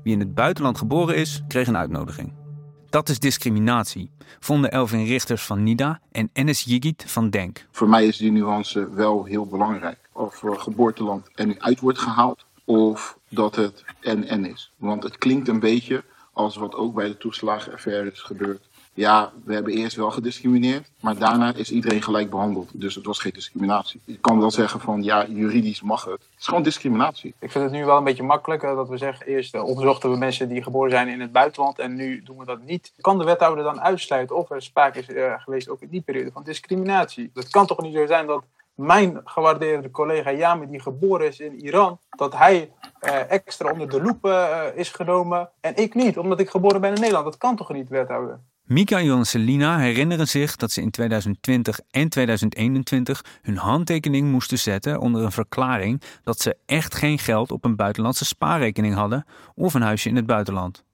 Wie 0.02 0.12
in 0.12 0.20
het 0.20 0.34
buitenland 0.34 0.78
geboren 0.78 1.16
is, 1.16 1.42
kreeg 1.48 1.66
een 1.66 1.76
uitnodiging. 1.76 2.32
Dat 2.90 3.08
is 3.08 3.18
discriminatie, 3.18 4.10
vonden 4.40 4.70
Elvin 4.70 5.04
Richters 5.04 5.42
van 5.42 5.62
NIDA 5.62 6.00
en 6.12 6.30
Enes 6.32 6.62
Jigit 6.62 7.04
van 7.06 7.30
DENK. 7.30 7.66
Voor 7.70 7.88
mij 7.88 8.06
is 8.06 8.16
die 8.16 8.32
nuance 8.32 8.94
wel 8.94 9.24
heel 9.24 9.46
belangrijk. 9.46 9.98
Of 10.12 10.42
er 10.42 10.60
geboorteland 10.60 11.28
nu 11.44 11.54
uit 11.58 11.80
wordt 11.80 11.98
gehaald, 11.98 12.46
of 12.64 13.18
dat 13.28 13.56
het 13.56 13.84
en-en 14.00 14.44
is. 14.44 14.72
Want 14.76 15.02
het 15.02 15.18
klinkt 15.18 15.48
een 15.48 15.60
beetje 15.60 16.04
als 16.32 16.56
wat 16.56 16.74
ook 16.74 16.94
bij 16.94 17.08
de 17.08 17.16
toeslagenaffaire 17.16 18.12
is 18.12 18.20
gebeurd 18.20 18.68
Ja, 18.94 19.32
we 19.44 19.54
hebben 19.54 19.72
eerst 19.72 19.96
wel 19.96 20.10
gediscrimineerd, 20.10 20.90
maar 21.00 21.18
daarna 21.18 21.54
is 21.54 21.70
iedereen 21.70 22.02
gelijk 22.02 22.30
behandeld. 22.30 22.70
Dus 22.80 22.94
het 22.94 23.06
was 23.06 23.18
geen 23.18 23.32
discriminatie. 23.32 24.00
Je 24.04 24.18
kan 24.18 24.40
wel 24.40 24.50
zeggen 24.50 24.80
van 24.80 25.02
ja, 25.02 25.26
juridisch 25.26 25.82
mag 25.82 26.04
het. 26.04 26.12
Het 26.12 26.40
is 26.40 26.46
gewoon 26.46 26.62
discriminatie. 26.62 27.34
Ik 27.38 27.50
vind 27.50 27.64
het 27.64 27.72
nu 27.72 27.84
wel 27.84 27.96
een 27.96 28.04
beetje 28.04 28.22
makkelijk 28.22 28.62
dat 28.62 28.88
we 28.88 28.96
zeggen 28.96 29.26
eerst 29.26 29.54
uh, 29.54 29.64
onderzochten 29.64 30.10
we 30.10 30.16
mensen 30.16 30.48
die 30.48 30.62
geboren 30.62 30.90
zijn 30.90 31.08
in 31.08 31.20
het 31.20 31.32
buitenland 31.32 31.78
en 31.78 31.94
nu 31.94 32.22
doen 32.22 32.38
we 32.38 32.44
dat 32.44 32.62
niet. 32.62 32.92
Kan 33.00 33.18
de 33.18 33.24
wethouder 33.24 33.64
dan 33.64 33.80
uitsluiten 33.80 34.36
of 34.36 34.50
er 34.50 34.62
sprake 34.62 34.98
is 34.98 35.08
uh, 35.08 35.32
geweest 35.36 35.68
ook 35.68 35.80
in 35.80 35.88
die 35.88 36.02
periode 36.02 36.32
van 36.32 36.42
discriminatie? 36.42 37.30
Het 37.34 37.50
kan 37.50 37.66
toch 37.66 37.82
niet 37.82 37.94
zo 37.94 38.06
zijn 38.06 38.26
dat 38.26 38.44
mijn 38.74 39.20
gewaardeerde 39.24 39.90
collega 39.90 40.32
Yami, 40.32 40.66
die 40.66 40.80
geboren 40.80 41.26
is 41.26 41.40
in 41.40 41.64
Iran, 41.64 41.98
dat 42.10 42.36
hij 42.36 42.72
extra 43.28 43.70
onder 43.70 43.88
de 43.88 44.02
loep 44.02 44.26
is 44.74 44.90
genomen 44.90 45.50
en 45.60 45.76
ik 45.76 45.94
niet, 45.94 46.18
omdat 46.18 46.40
ik 46.40 46.50
geboren 46.50 46.80
ben 46.80 46.94
in 46.94 47.00
Nederland. 47.00 47.24
Dat 47.24 47.36
kan 47.36 47.56
toch 47.56 47.72
niet, 47.72 47.88
wethouder? 47.88 48.40
Mikael 48.72 49.16
en 49.16 49.26
Selina 49.26 49.78
herinneren 49.78 50.28
zich 50.28 50.56
dat 50.56 50.72
ze 50.72 50.80
in 50.80 50.90
2020 50.90 51.80
en 51.90 52.08
2021 52.08 53.24
hun 53.42 53.56
handtekening 53.56 54.30
moesten 54.30 54.58
zetten 54.58 55.00
onder 55.00 55.24
een 55.24 55.32
verklaring 55.32 56.02
dat 56.24 56.40
ze 56.40 56.56
echt 56.66 56.94
geen 56.94 57.18
geld 57.18 57.50
op 57.50 57.64
een 57.64 57.76
buitenlandse 57.76 58.24
spaarrekening 58.24 58.94
hadden 58.94 59.24
of 59.54 59.74
een 59.74 59.82
huisje 59.82 60.08
in 60.08 60.16
het 60.16 60.26
buitenland. 60.26 60.84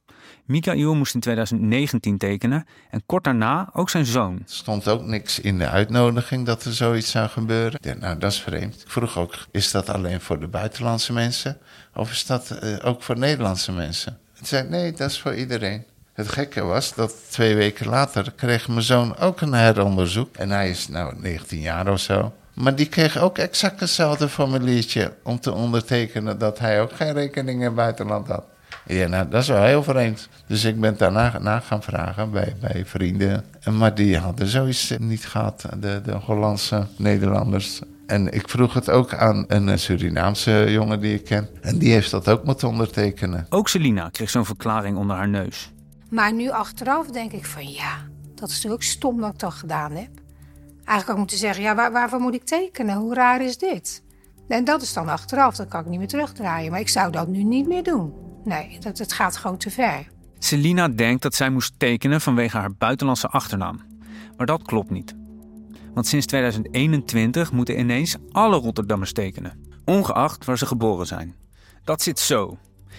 Mikael 0.44 0.94
moest 0.94 1.14
in 1.14 1.20
2019 1.20 2.18
tekenen 2.18 2.66
en 2.90 3.02
kort 3.06 3.24
daarna 3.24 3.70
ook 3.72 3.90
zijn 3.90 4.06
zoon. 4.06 4.34
Er 4.36 4.42
stond 4.44 4.88
ook 4.88 5.02
niks 5.02 5.40
in 5.40 5.58
de 5.58 5.68
uitnodiging 5.68 6.46
dat 6.46 6.64
er 6.64 6.74
zoiets 6.74 7.10
zou 7.10 7.28
gebeuren. 7.28 7.78
Ja, 7.82 7.94
nou, 7.94 8.18
dat 8.18 8.32
is 8.32 8.40
vreemd. 8.40 8.82
Ik 8.82 8.90
vroeg 8.90 9.18
ook, 9.18 9.34
is 9.50 9.70
dat 9.70 9.88
alleen 9.88 10.20
voor 10.20 10.40
de 10.40 10.48
buitenlandse 10.48 11.12
mensen 11.12 11.58
of 11.94 12.10
is 12.10 12.26
dat 12.26 12.58
uh, 12.62 12.76
ook 12.84 13.02
voor 13.02 13.18
Nederlandse 13.18 13.72
mensen? 13.72 14.18
Hij 14.32 14.46
zei, 14.46 14.68
nee, 14.68 14.92
dat 14.92 15.10
is 15.10 15.20
voor 15.20 15.34
iedereen. 15.34 15.84
Het 16.18 16.28
gekke 16.28 16.62
was 16.64 16.94
dat 16.94 17.14
twee 17.28 17.54
weken 17.54 17.88
later 17.88 18.32
kreeg 18.36 18.68
mijn 18.68 18.82
zoon 18.82 19.16
ook 19.16 19.40
een 19.40 19.52
heronderzoek. 19.52 20.36
En 20.36 20.50
hij 20.50 20.70
is 20.70 20.88
nou 20.88 21.14
19 21.16 21.60
jaar 21.60 21.92
of 21.92 22.00
zo. 22.00 22.32
Maar 22.54 22.74
die 22.74 22.86
kreeg 22.86 23.18
ook 23.18 23.38
exact 23.38 23.80
hetzelfde 23.80 24.28
formuliertje 24.28 25.12
om 25.22 25.40
te 25.40 25.52
ondertekenen 25.52 26.38
dat 26.38 26.58
hij 26.58 26.80
ook 26.80 26.92
geen 26.92 27.12
rekening 27.12 27.58
in 27.58 27.64
het 27.64 27.74
buitenland 27.74 28.28
had. 28.28 28.44
Ja, 28.86 29.06
nou, 29.06 29.28
dat 29.28 29.42
is 29.42 29.48
wel 29.48 29.62
heel 29.62 29.82
vreemd. 29.82 30.28
Dus 30.46 30.64
ik 30.64 30.80
ben 30.80 30.96
daarna 30.96 31.38
na 31.38 31.60
gaan 31.60 31.82
vragen 31.82 32.30
bij, 32.30 32.56
bij 32.60 32.82
vrienden. 32.86 33.44
Maar 33.70 33.94
die 33.94 34.18
hadden 34.18 34.46
zoiets 34.46 34.94
niet 34.98 35.26
gehad, 35.26 35.64
de, 35.80 36.00
de 36.04 36.12
Hollandse 36.12 36.86
Nederlanders. 36.96 37.80
En 38.06 38.32
ik 38.32 38.48
vroeg 38.48 38.74
het 38.74 38.90
ook 38.90 39.14
aan 39.14 39.44
een 39.48 39.78
Surinaamse 39.78 40.66
jongen 40.68 41.00
die 41.00 41.14
ik 41.14 41.24
ken. 41.24 41.48
En 41.60 41.78
die 41.78 41.92
heeft 41.92 42.10
dat 42.10 42.28
ook 42.28 42.44
moeten 42.44 42.68
ondertekenen. 42.68 43.46
Ook 43.48 43.68
Selina 43.68 44.08
kreeg 44.08 44.30
zo'n 44.30 44.44
verklaring 44.44 44.96
onder 44.96 45.16
haar 45.16 45.28
neus. 45.28 45.70
Maar 46.08 46.32
nu 46.32 46.50
achteraf 46.50 47.06
denk 47.06 47.32
ik 47.32 47.44
van 47.44 47.68
ja, 47.68 48.08
dat 48.34 48.48
is 48.48 48.54
natuurlijk 48.54 48.82
stom 48.82 49.20
dat 49.20 49.32
ik 49.32 49.38
dat 49.38 49.52
gedaan 49.52 49.92
heb. 49.92 50.10
Eigenlijk 50.74 51.06
had 51.06 51.08
ik 51.08 51.16
moeten 51.16 51.38
zeggen, 51.38 51.62
ja, 51.62 51.74
waar, 51.74 51.92
waarvoor 51.92 52.20
moet 52.20 52.34
ik 52.34 52.44
tekenen? 52.44 52.96
Hoe 52.96 53.14
raar 53.14 53.40
is 53.42 53.58
dit? 53.58 54.02
En 54.48 54.64
dat 54.64 54.82
is 54.82 54.92
dan 54.92 55.08
achteraf, 55.08 55.56
dat 55.56 55.68
kan 55.68 55.80
ik 55.80 55.86
niet 55.86 55.98
meer 55.98 56.08
terugdraaien. 56.08 56.70
Maar 56.70 56.80
ik 56.80 56.88
zou 56.88 57.12
dat 57.12 57.28
nu 57.28 57.42
niet 57.42 57.66
meer 57.66 57.82
doen. 57.82 58.12
Nee, 58.44 58.78
dat, 58.80 58.98
het 58.98 59.12
gaat 59.12 59.36
gewoon 59.36 59.56
te 59.56 59.70
ver. 59.70 60.06
Selina 60.38 60.88
denkt 60.88 61.22
dat 61.22 61.34
zij 61.34 61.50
moest 61.50 61.78
tekenen 61.78 62.20
vanwege 62.20 62.56
haar 62.56 62.74
buitenlandse 62.74 63.28
achternaam. 63.28 63.80
Maar 64.36 64.46
dat 64.46 64.62
klopt 64.62 64.90
niet. 64.90 65.14
Want 65.94 66.06
sinds 66.06 66.26
2021 66.26 67.52
moeten 67.52 67.78
ineens 67.78 68.16
alle 68.32 68.56
Rotterdammers 68.56 69.12
tekenen, 69.12 69.66
ongeacht 69.84 70.44
waar 70.44 70.58
ze 70.58 70.66
geboren 70.66 71.06
zijn. 71.06 71.34
Dat 71.84 72.02
zit 72.02 72.18
zo. 72.18 72.58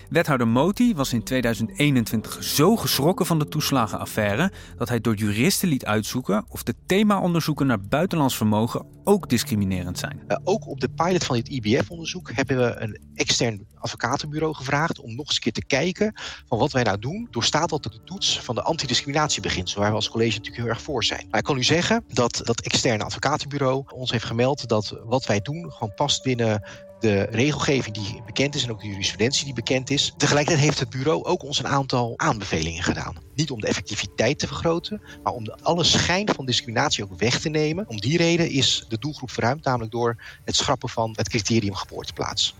Wethouder 0.10 0.48
Moti 0.48 0.96
was 0.96 1.14
in 1.14 1.24
2021 1.24 2.44
zo 2.44 2.76
geschrokken 2.76 3.26
van 3.26 3.40
de 3.40 3.48
toeslagenaffaire 3.48 4.52
dat 4.78 4.90
hij 4.90 5.02
door 5.02 5.16
juristen 5.16 5.68
liet 5.68 5.86
uitzoeken 5.86 6.46
of 6.48 6.64
de 6.64 6.76
themaonderzoeken 6.86 7.68
naar 7.68 7.82
buitenlands 7.82 8.38
vermogen 8.38 8.86
ook 9.04 9.30
discriminerend 9.30 10.00
zijn. 10.00 10.24
Uh, 10.28 10.38
ook 10.44 10.68
op 10.68 10.80
de 10.80 10.90
pilot 10.90 11.24
van 11.24 11.36
dit 11.36 11.48
IBF-onderzoek 11.48 12.32
hebben 12.32 12.58
we 12.58 12.80
een 12.80 13.00
extern 13.16 13.66
advocatenbureau 13.76 14.56
gevraagd 14.56 15.00
om 15.00 15.16
nog 15.16 15.26
eens 15.26 15.36
een 15.36 15.42
keer 15.42 15.52
te 15.52 15.66
kijken 15.66 16.14
van 16.48 16.58
wat 16.58 16.72
wij 16.72 16.84
nou 16.84 17.00
doen. 17.00 17.28
Doorstaat 17.32 17.70
dat 17.70 17.84
de 17.84 18.04
toets 18.04 18.40
van 18.40 18.56
de 18.56 18.62
antidiscriminatiebeginsel, 18.62 19.82
waar 19.82 19.90
we 19.90 19.96
als 19.96 20.10
college 20.10 20.38
natuurlijk 20.38 20.64
heel 20.64 20.74
erg 20.74 20.82
voor 20.82 21.04
zijn. 21.04 21.28
Maar 21.30 21.40
ik 21.40 21.46
kan 21.46 21.58
u 21.58 21.64
zeggen 21.64 22.04
dat 22.08 22.42
dat 22.44 22.62
externe 22.62 23.04
advocatenbureau 23.04 23.84
ons 23.94 24.12
heeft 24.12 24.26
gemeld 24.26 24.68
dat 24.68 25.00
wat 25.04 25.26
wij 25.26 25.42
doen 25.42 25.72
gewoon 25.72 25.94
past 25.94 26.24
binnen 26.24 26.64
de 27.00 27.22
regelgeving 27.22 27.96
die 27.96 28.22
bekend 28.26 28.56
is 28.56 28.64
en 28.64 28.72
ook 28.72 28.82
de 28.82 28.88
jurisprudentie 28.88 29.46
die 29.46 29.54
bekend 29.54 29.90
is. 29.90 30.14
Tegelijkertijd 30.18 30.66
heeft 30.66 30.80
het 30.80 30.90
bureau 30.90 31.24
ook 31.24 31.44
ons 31.44 31.60
een 31.60 31.68
aantal 31.68 32.14
aanbevelingen 32.18 32.84
gedaan. 32.84 33.16
Niet 33.36 33.52
om 33.52 33.60
de 33.60 33.68
effectiviteit 33.68 34.40
te 34.40 34.48
vergroten, 34.48 35.02
maar 35.24 35.34
om 35.34 35.44
de 35.44 35.58
alle 35.62 35.84
schijn 35.84 36.30
van 36.36 36.46
discriminatie 36.46 37.04
ook 37.04 37.20
weg 37.20 37.40
te 37.40 37.50
nemen. 37.50 37.88
Om 37.88 38.00
die 38.00 38.18
reden 38.18 38.50
is 38.50 38.86
de 38.88 39.00
doelgroep 39.00 39.32
verruimd, 39.32 39.64
namelijk 39.64 39.92
door 39.92 40.24
het 40.46 40.56
schrappen 40.56 40.90
van 40.90 41.14
het 41.16 41.30
criterium 41.30 41.76
geboorteplaats. 41.76 42.56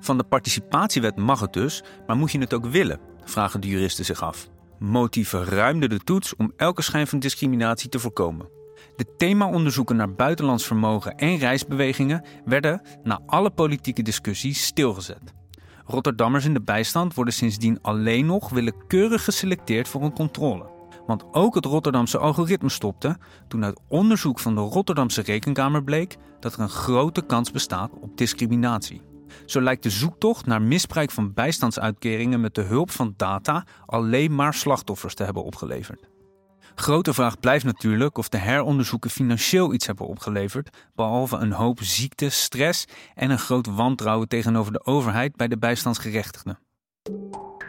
Van 0.00 0.18
de 0.18 0.24
participatiewet 0.24 1.16
mag 1.16 1.40
het 1.40 1.52
dus, 1.52 1.82
maar 2.06 2.16
moet 2.16 2.32
je 2.32 2.38
het 2.38 2.54
ook 2.54 2.66
willen? 2.66 3.00
vragen 3.24 3.60
de 3.60 3.68
juristen 3.68 4.04
zich 4.04 4.22
af. 4.22 4.48
Motief 4.78 5.28
verruimde 5.28 5.88
de 5.88 5.98
toets 6.04 6.36
om 6.36 6.52
elke 6.56 6.82
schijn 6.82 7.06
van 7.06 7.18
discriminatie 7.18 7.88
te 7.88 7.98
voorkomen. 7.98 8.57
De 8.96 9.14
themaonderzoeken 9.16 9.96
naar 9.96 10.14
buitenlands 10.14 10.66
vermogen 10.66 11.14
en 11.14 11.36
reisbewegingen 11.36 12.24
werden 12.44 12.82
na 13.02 13.20
alle 13.26 13.50
politieke 13.50 14.02
discussies 14.02 14.64
stilgezet. 14.64 15.34
Rotterdammers 15.84 16.44
in 16.44 16.54
de 16.54 16.60
bijstand 16.60 17.14
worden 17.14 17.34
sindsdien 17.34 17.78
alleen 17.82 18.26
nog 18.26 18.50
willekeurig 18.50 19.24
geselecteerd 19.24 19.88
voor 19.88 20.02
een 20.02 20.14
controle. 20.14 20.70
Want 21.06 21.24
ook 21.32 21.54
het 21.54 21.64
Rotterdamse 21.64 22.18
algoritme 22.18 22.68
stopte 22.68 23.16
toen 23.48 23.64
uit 23.64 23.80
onderzoek 23.88 24.38
van 24.38 24.54
de 24.54 24.60
Rotterdamse 24.60 25.22
Rekenkamer 25.22 25.84
bleek 25.84 26.16
dat 26.40 26.54
er 26.54 26.60
een 26.60 26.68
grote 26.68 27.22
kans 27.22 27.50
bestaat 27.50 27.90
op 28.00 28.16
discriminatie. 28.16 29.02
Zo 29.46 29.60
lijkt 29.60 29.82
de 29.82 29.90
zoektocht 29.90 30.46
naar 30.46 30.62
misbruik 30.62 31.10
van 31.10 31.32
bijstandsuitkeringen 31.32 32.40
met 32.40 32.54
de 32.54 32.62
hulp 32.62 32.90
van 32.90 33.14
data 33.16 33.66
alleen 33.86 34.34
maar 34.34 34.54
slachtoffers 34.54 35.14
te 35.14 35.24
hebben 35.24 35.44
opgeleverd. 35.44 36.08
Grote 36.80 37.14
vraag 37.14 37.40
blijft 37.40 37.64
natuurlijk 37.64 38.18
of 38.18 38.28
de 38.28 38.36
heronderzoeken 38.36 39.10
financieel 39.10 39.72
iets 39.72 39.86
hebben 39.86 40.06
opgeleverd, 40.06 40.76
behalve 40.94 41.36
een 41.36 41.52
hoop 41.52 41.82
ziekte, 41.82 42.28
stress 42.28 42.84
en 43.14 43.30
een 43.30 43.38
groot 43.38 43.66
wantrouwen 43.66 44.28
tegenover 44.28 44.72
de 44.72 44.84
overheid 44.84 45.36
bij 45.36 45.48
de 45.48 45.58
bijstandsgerechtigden. 45.58 46.58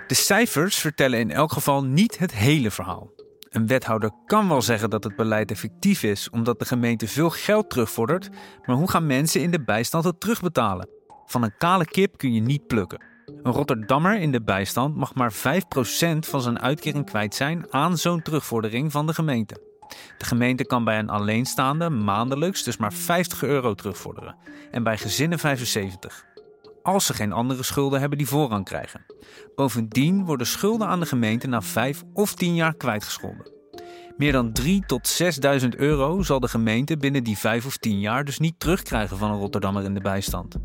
De 0.07 0.13
cijfers 0.13 0.75
vertellen 0.75 1.19
in 1.19 1.31
elk 1.31 1.51
geval 1.51 1.83
niet 1.83 2.17
het 2.17 2.33
hele 2.33 2.71
verhaal. 2.71 3.11
Een 3.49 3.67
wethouder 3.67 4.11
kan 4.25 4.47
wel 4.47 4.61
zeggen 4.61 4.89
dat 4.89 5.03
het 5.03 5.15
beleid 5.15 5.51
effectief 5.51 6.03
is 6.03 6.29
omdat 6.29 6.59
de 6.59 6.65
gemeente 6.65 7.07
veel 7.07 7.29
geld 7.29 7.69
terugvordert, 7.69 8.29
maar 8.65 8.75
hoe 8.75 8.89
gaan 8.89 9.07
mensen 9.07 9.41
in 9.41 9.51
de 9.51 9.63
bijstand 9.63 10.03
het 10.03 10.19
terugbetalen? 10.19 10.89
Van 11.25 11.43
een 11.43 11.57
kale 11.57 11.85
kip 11.85 12.17
kun 12.17 12.33
je 12.33 12.41
niet 12.41 12.67
plukken. 12.67 13.08
Een 13.43 13.51
Rotterdammer 13.51 14.19
in 14.19 14.31
de 14.31 14.41
bijstand 14.41 14.95
mag 14.95 15.15
maar 15.15 15.33
5% 15.33 15.36
van 16.19 16.41
zijn 16.41 16.59
uitkering 16.59 17.05
kwijt 17.05 17.36
zijn 17.36 17.65
aan 17.69 17.98
zo'n 17.98 18.21
terugvordering 18.21 18.91
van 18.91 19.07
de 19.07 19.13
gemeente. 19.13 19.62
De 20.17 20.25
gemeente 20.25 20.65
kan 20.65 20.83
bij 20.83 21.00
een 21.00 21.09
alleenstaande 21.09 21.89
maandelijks 21.89 22.63
dus 22.63 22.77
maar 22.77 22.93
50 22.93 23.43
euro 23.43 23.74
terugvorderen 23.74 24.36
en 24.71 24.83
bij 24.83 24.98
gezinnen 24.98 25.39
75. 25.39 26.25
Als 26.83 27.05
ze 27.05 27.13
geen 27.13 27.31
andere 27.31 27.63
schulden 27.63 28.00
hebben 28.00 28.17
die 28.17 28.27
voorrang 28.27 28.65
krijgen. 28.65 29.05
Bovendien 29.55 30.25
worden 30.25 30.48
schulden 30.48 30.88
aan 30.88 31.00
de 31.00 31.05
gemeente 31.05 31.48
na 31.48 31.62
5 31.62 32.03
of 32.13 32.33
10 32.33 32.55
jaar 32.55 32.75
kwijtgescholden. 32.75 33.51
Meer 34.17 34.31
dan 34.31 34.53
3 34.53 34.83
tot 34.86 35.21
6.000 35.62 35.67
euro 35.69 36.21
zal 36.21 36.39
de 36.39 36.48
gemeente 36.48 36.98
binnen 36.98 37.24
die 37.24 37.38
5 37.38 37.65
of 37.65 37.77
10 37.77 38.00
jaar 38.00 38.25
dus 38.25 38.39
niet 38.39 38.59
terugkrijgen 38.59 39.17
van 39.17 39.31
een 39.31 39.39
Rotterdammer 39.39 39.83
in 39.83 39.93
de 39.93 40.01
bijstand. 40.01 40.55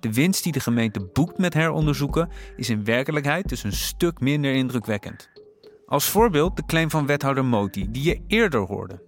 De 0.00 0.12
winst 0.12 0.42
die 0.42 0.52
de 0.52 0.60
gemeente 0.60 1.00
boekt 1.12 1.38
met 1.38 1.54
heronderzoeken 1.54 2.28
is 2.56 2.70
in 2.70 2.84
werkelijkheid 2.84 3.48
dus 3.48 3.62
een 3.62 3.72
stuk 3.72 4.20
minder 4.20 4.52
indrukwekkend. 4.52 5.30
Als 5.86 6.08
voorbeeld 6.08 6.56
de 6.56 6.64
claim 6.66 6.90
van 6.90 7.06
wethouder 7.06 7.44
Moti, 7.44 7.90
die 7.90 8.02
je 8.02 8.20
eerder 8.26 8.60
hoorde. 8.60 9.02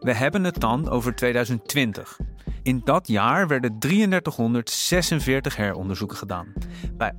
We 0.00 0.12
hebben 0.12 0.44
het 0.44 0.60
dan 0.60 0.88
over 0.88 1.14
2020. 1.14 2.18
In 2.62 2.80
dat 2.84 3.08
jaar 3.08 3.48
werden 3.48 3.78
3346 3.78 5.56
heronderzoeken 5.56 6.16
gedaan. 6.16 6.52
Bij 6.96 7.12
28,8% 7.12 7.18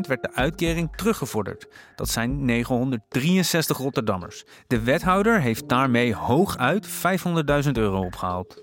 werd 0.00 0.22
de 0.22 0.32
uitkering 0.34 0.96
teruggevorderd. 0.96 1.68
Dat 1.96 2.08
zijn 2.08 2.44
963 2.44 3.78
Rotterdammers. 3.78 4.44
De 4.66 4.80
wethouder 4.80 5.40
heeft 5.40 5.68
daarmee 5.68 6.14
hooguit 6.14 6.88
500.000 6.88 7.70
euro 7.72 8.04
opgehaald. 8.04 8.61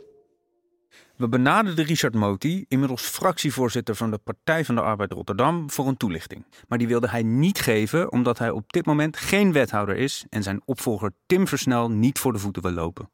We 1.19 1.29
benaderden 1.29 1.85
Richard 1.85 2.13
Moti, 2.13 2.65
inmiddels 2.67 3.01
fractievoorzitter 3.01 3.95
van 3.95 4.11
de 4.11 4.17
Partij 4.17 4.65
van 4.65 4.75
de 4.75 4.81
Arbeid 4.81 5.11
Rotterdam, 5.11 5.69
voor 5.69 5.87
een 5.87 5.97
toelichting. 5.97 6.45
Maar 6.67 6.77
die 6.77 6.87
wilde 6.87 7.09
hij 7.09 7.23
niet 7.23 7.59
geven 7.59 8.11
omdat 8.11 8.37
hij 8.37 8.49
op 8.49 8.71
dit 8.71 8.85
moment 8.85 9.17
geen 9.17 9.51
wethouder 9.51 9.95
is 9.95 10.25
en 10.29 10.43
zijn 10.43 10.61
opvolger 10.65 11.11
Tim 11.25 11.47
Versnel 11.47 11.91
niet 11.91 12.19
voor 12.19 12.33
de 12.33 12.39
voeten 12.39 12.61
wil 12.61 12.71
lopen. 12.71 13.09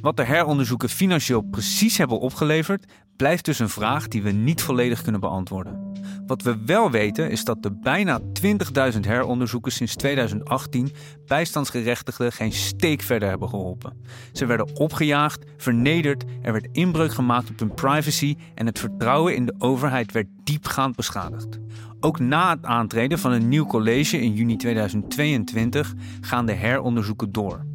Wat 0.00 0.16
de 0.16 0.24
heronderzoeken 0.24 0.88
financieel 0.88 1.40
precies 1.40 1.98
hebben 1.98 2.20
opgeleverd, 2.20 2.92
blijft 3.18 3.44
dus 3.44 3.58
een 3.58 3.68
vraag 3.68 4.08
die 4.08 4.22
we 4.22 4.30
niet 4.30 4.62
volledig 4.62 5.02
kunnen 5.02 5.20
beantwoorden. 5.20 5.86
Wat 6.26 6.42
we 6.42 6.58
wel 6.66 6.90
weten 6.90 7.30
is 7.30 7.44
dat 7.44 7.62
de 7.62 7.72
bijna 7.72 8.20
20.000 8.20 9.00
heronderzoeken 9.00 9.72
sinds 9.72 9.94
2018 9.94 10.92
bijstandsgerechtigden 11.26 12.32
geen 12.32 12.52
steek 12.52 13.02
verder 13.02 13.28
hebben 13.28 13.48
geholpen. 13.48 13.92
Ze 14.32 14.46
werden 14.46 14.76
opgejaagd, 14.76 15.44
vernederd, 15.56 16.24
er 16.42 16.52
werd 16.52 16.68
inbreuk 16.72 17.12
gemaakt 17.12 17.50
op 17.50 17.58
hun 17.58 17.74
privacy 17.74 18.36
en 18.54 18.66
het 18.66 18.78
vertrouwen 18.78 19.34
in 19.34 19.46
de 19.46 19.54
overheid 19.58 20.12
werd 20.12 20.26
diepgaand 20.44 20.96
beschadigd. 20.96 21.58
Ook 22.00 22.18
na 22.18 22.50
het 22.50 22.64
aantreden 22.64 23.18
van 23.18 23.32
een 23.32 23.48
nieuw 23.48 23.66
college 23.66 24.20
in 24.20 24.32
juni 24.32 24.56
2022 24.56 25.94
gaan 26.20 26.46
de 26.46 26.52
heronderzoeken 26.52 27.32
door. 27.32 27.66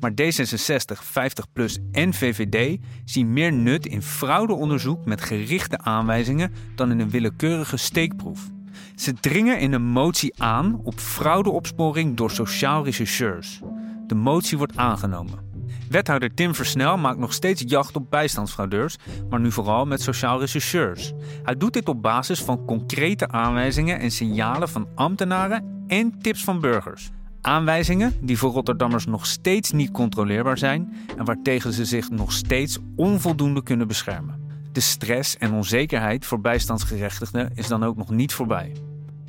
Maar 0.00 0.10
D66, 0.10 1.04
50PLUS 1.04 1.90
en 1.92 2.14
VVD 2.14 2.78
zien 3.04 3.32
meer 3.32 3.52
nut 3.52 3.86
in 3.86 4.02
fraudeonderzoek 4.02 5.04
met 5.04 5.20
gerichte 5.20 5.78
aanwijzingen 5.78 6.52
dan 6.74 6.90
in 6.90 7.00
een 7.00 7.10
willekeurige 7.10 7.76
steekproef. 7.76 8.48
Ze 8.96 9.12
dringen 9.12 9.58
in 9.58 9.72
een 9.72 9.86
motie 9.86 10.42
aan 10.42 10.80
op 10.82 10.98
fraudeopsporing 10.98 12.16
door 12.16 12.30
sociaal 12.30 12.84
rechercheurs. 12.84 13.60
De 14.06 14.14
motie 14.14 14.58
wordt 14.58 14.76
aangenomen. 14.76 15.46
Wethouder 15.88 16.34
Tim 16.34 16.54
Versnel 16.54 16.96
maakt 16.96 17.18
nog 17.18 17.32
steeds 17.32 17.62
jacht 17.66 17.96
op 17.96 18.10
bijstandsfraudeurs, 18.10 18.96
maar 19.30 19.40
nu 19.40 19.52
vooral 19.52 19.86
met 19.86 20.02
sociaal 20.02 20.40
rechercheurs. 20.40 21.12
Hij 21.42 21.56
doet 21.56 21.72
dit 21.72 21.88
op 21.88 22.02
basis 22.02 22.42
van 22.42 22.64
concrete 22.64 23.28
aanwijzingen 23.28 23.98
en 23.98 24.10
signalen 24.10 24.68
van 24.68 24.88
ambtenaren 24.94 25.84
en 25.86 26.18
tips 26.18 26.44
van 26.44 26.60
burgers. 26.60 27.10
Aanwijzingen 27.40 28.14
die 28.20 28.38
voor 28.38 28.50
Rotterdammers 28.50 29.06
nog 29.06 29.26
steeds 29.26 29.72
niet 29.72 29.90
controleerbaar 29.90 30.58
zijn 30.58 30.96
en 31.16 31.24
waartegen 31.24 31.72
ze 31.72 31.84
zich 31.84 32.10
nog 32.10 32.32
steeds 32.32 32.78
onvoldoende 32.96 33.62
kunnen 33.62 33.88
beschermen. 33.88 34.46
De 34.72 34.80
stress 34.80 35.36
en 35.36 35.52
onzekerheid 35.52 36.26
voor 36.26 36.40
bijstandsgerechtigden 36.40 37.50
is 37.54 37.68
dan 37.68 37.84
ook 37.84 37.96
nog 37.96 38.10
niet 38.10 38.32
voorbij. 38.32 38.72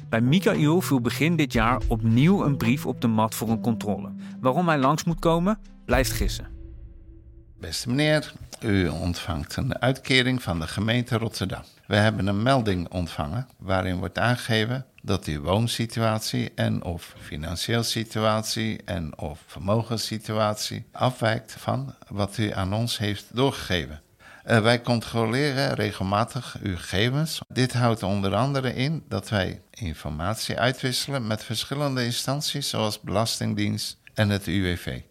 Bij 0.10 0.22
Mikael 0.22 0.82
viel 0.82 1.02
begin 1.02 1.36
dit 1.36 1.54
jaar 1.54 1.82
opnieuw 1.88 2.46
een 2.46 2.58
brief 2.58 2.86
op 2.86 3.02
de 3.02 3.08
mat 3.08 3.36
voor 3.36 3.50
een 3.50 3.62
controle. 3.62 4.12
Waarom 4.40 4.68
hij 4.68 4.78
langs 4.78 5.04
moet 5.04 5.20
komen, 5.20 5.60
blijft 5.86 6.12
gissen. 6.12 6.48
Beste 7.60 7.90
meneer, 7.90 8.34
u 8.62 8.88
ontvangt 8.88 9.56
een 9.56 9.82
uitkering 9.82 10.42
van 10.42 10.60
de 10.60 10.68
gemeente 10.68 11.18
Rotterdam. 11.18 11.62
We 11.88 11.96
hebben 11.96 12.28
een 12.28 12.44
melding 12.44 12.90
ontvangen 12.90 13.48
waarin 13.58 13.98
wordt 13.98 14.20
aangegeven 14.20 14.86
dat 15.10 15.26
uw 15.26 15.42
woonsituatie 15.42 16.52
en 16.56 16.84
of 16.84 17.14
financieel 17.20 17.84
situatie 17.84 18.82
en 18.86 19.18
of 19.18 19.40
vermogenssituatie 19.48 20.86
afwijkt 20.92 21.56
van 21.58 21.96
wat 22.08 22.38
u 22.38 22.52
aan 22.52 22.74
ons 22.74 22.98
heeft 22.98 23.26
doorgegeven. 23.32 24.02
Uh, 24.46 24.62
wij 24.62 24.82
controleren 24.82 25.74
regelmatig 25.74 26.58
uw 26.62 26.76
gegevens. 26.78 27.40
Dit 27.48 27.74
houdt 27.74 28.04
onder 28.04 28.36
andere 28.36 28.74
in 28.74 29.04
dat 29.08 29.30
wij 29.30 29.62
informatie 29.70 30.60
uitwisselen 30.60 31.28
met 31.28 31.44
verschillende 31.44 32.04
instanties 32.06 32.70
zoals 32.70 33.02
Belastingdienst 33.02 33.98
en 34.14 34.30
het 34.30 34.48
UWV. 34.48 35.02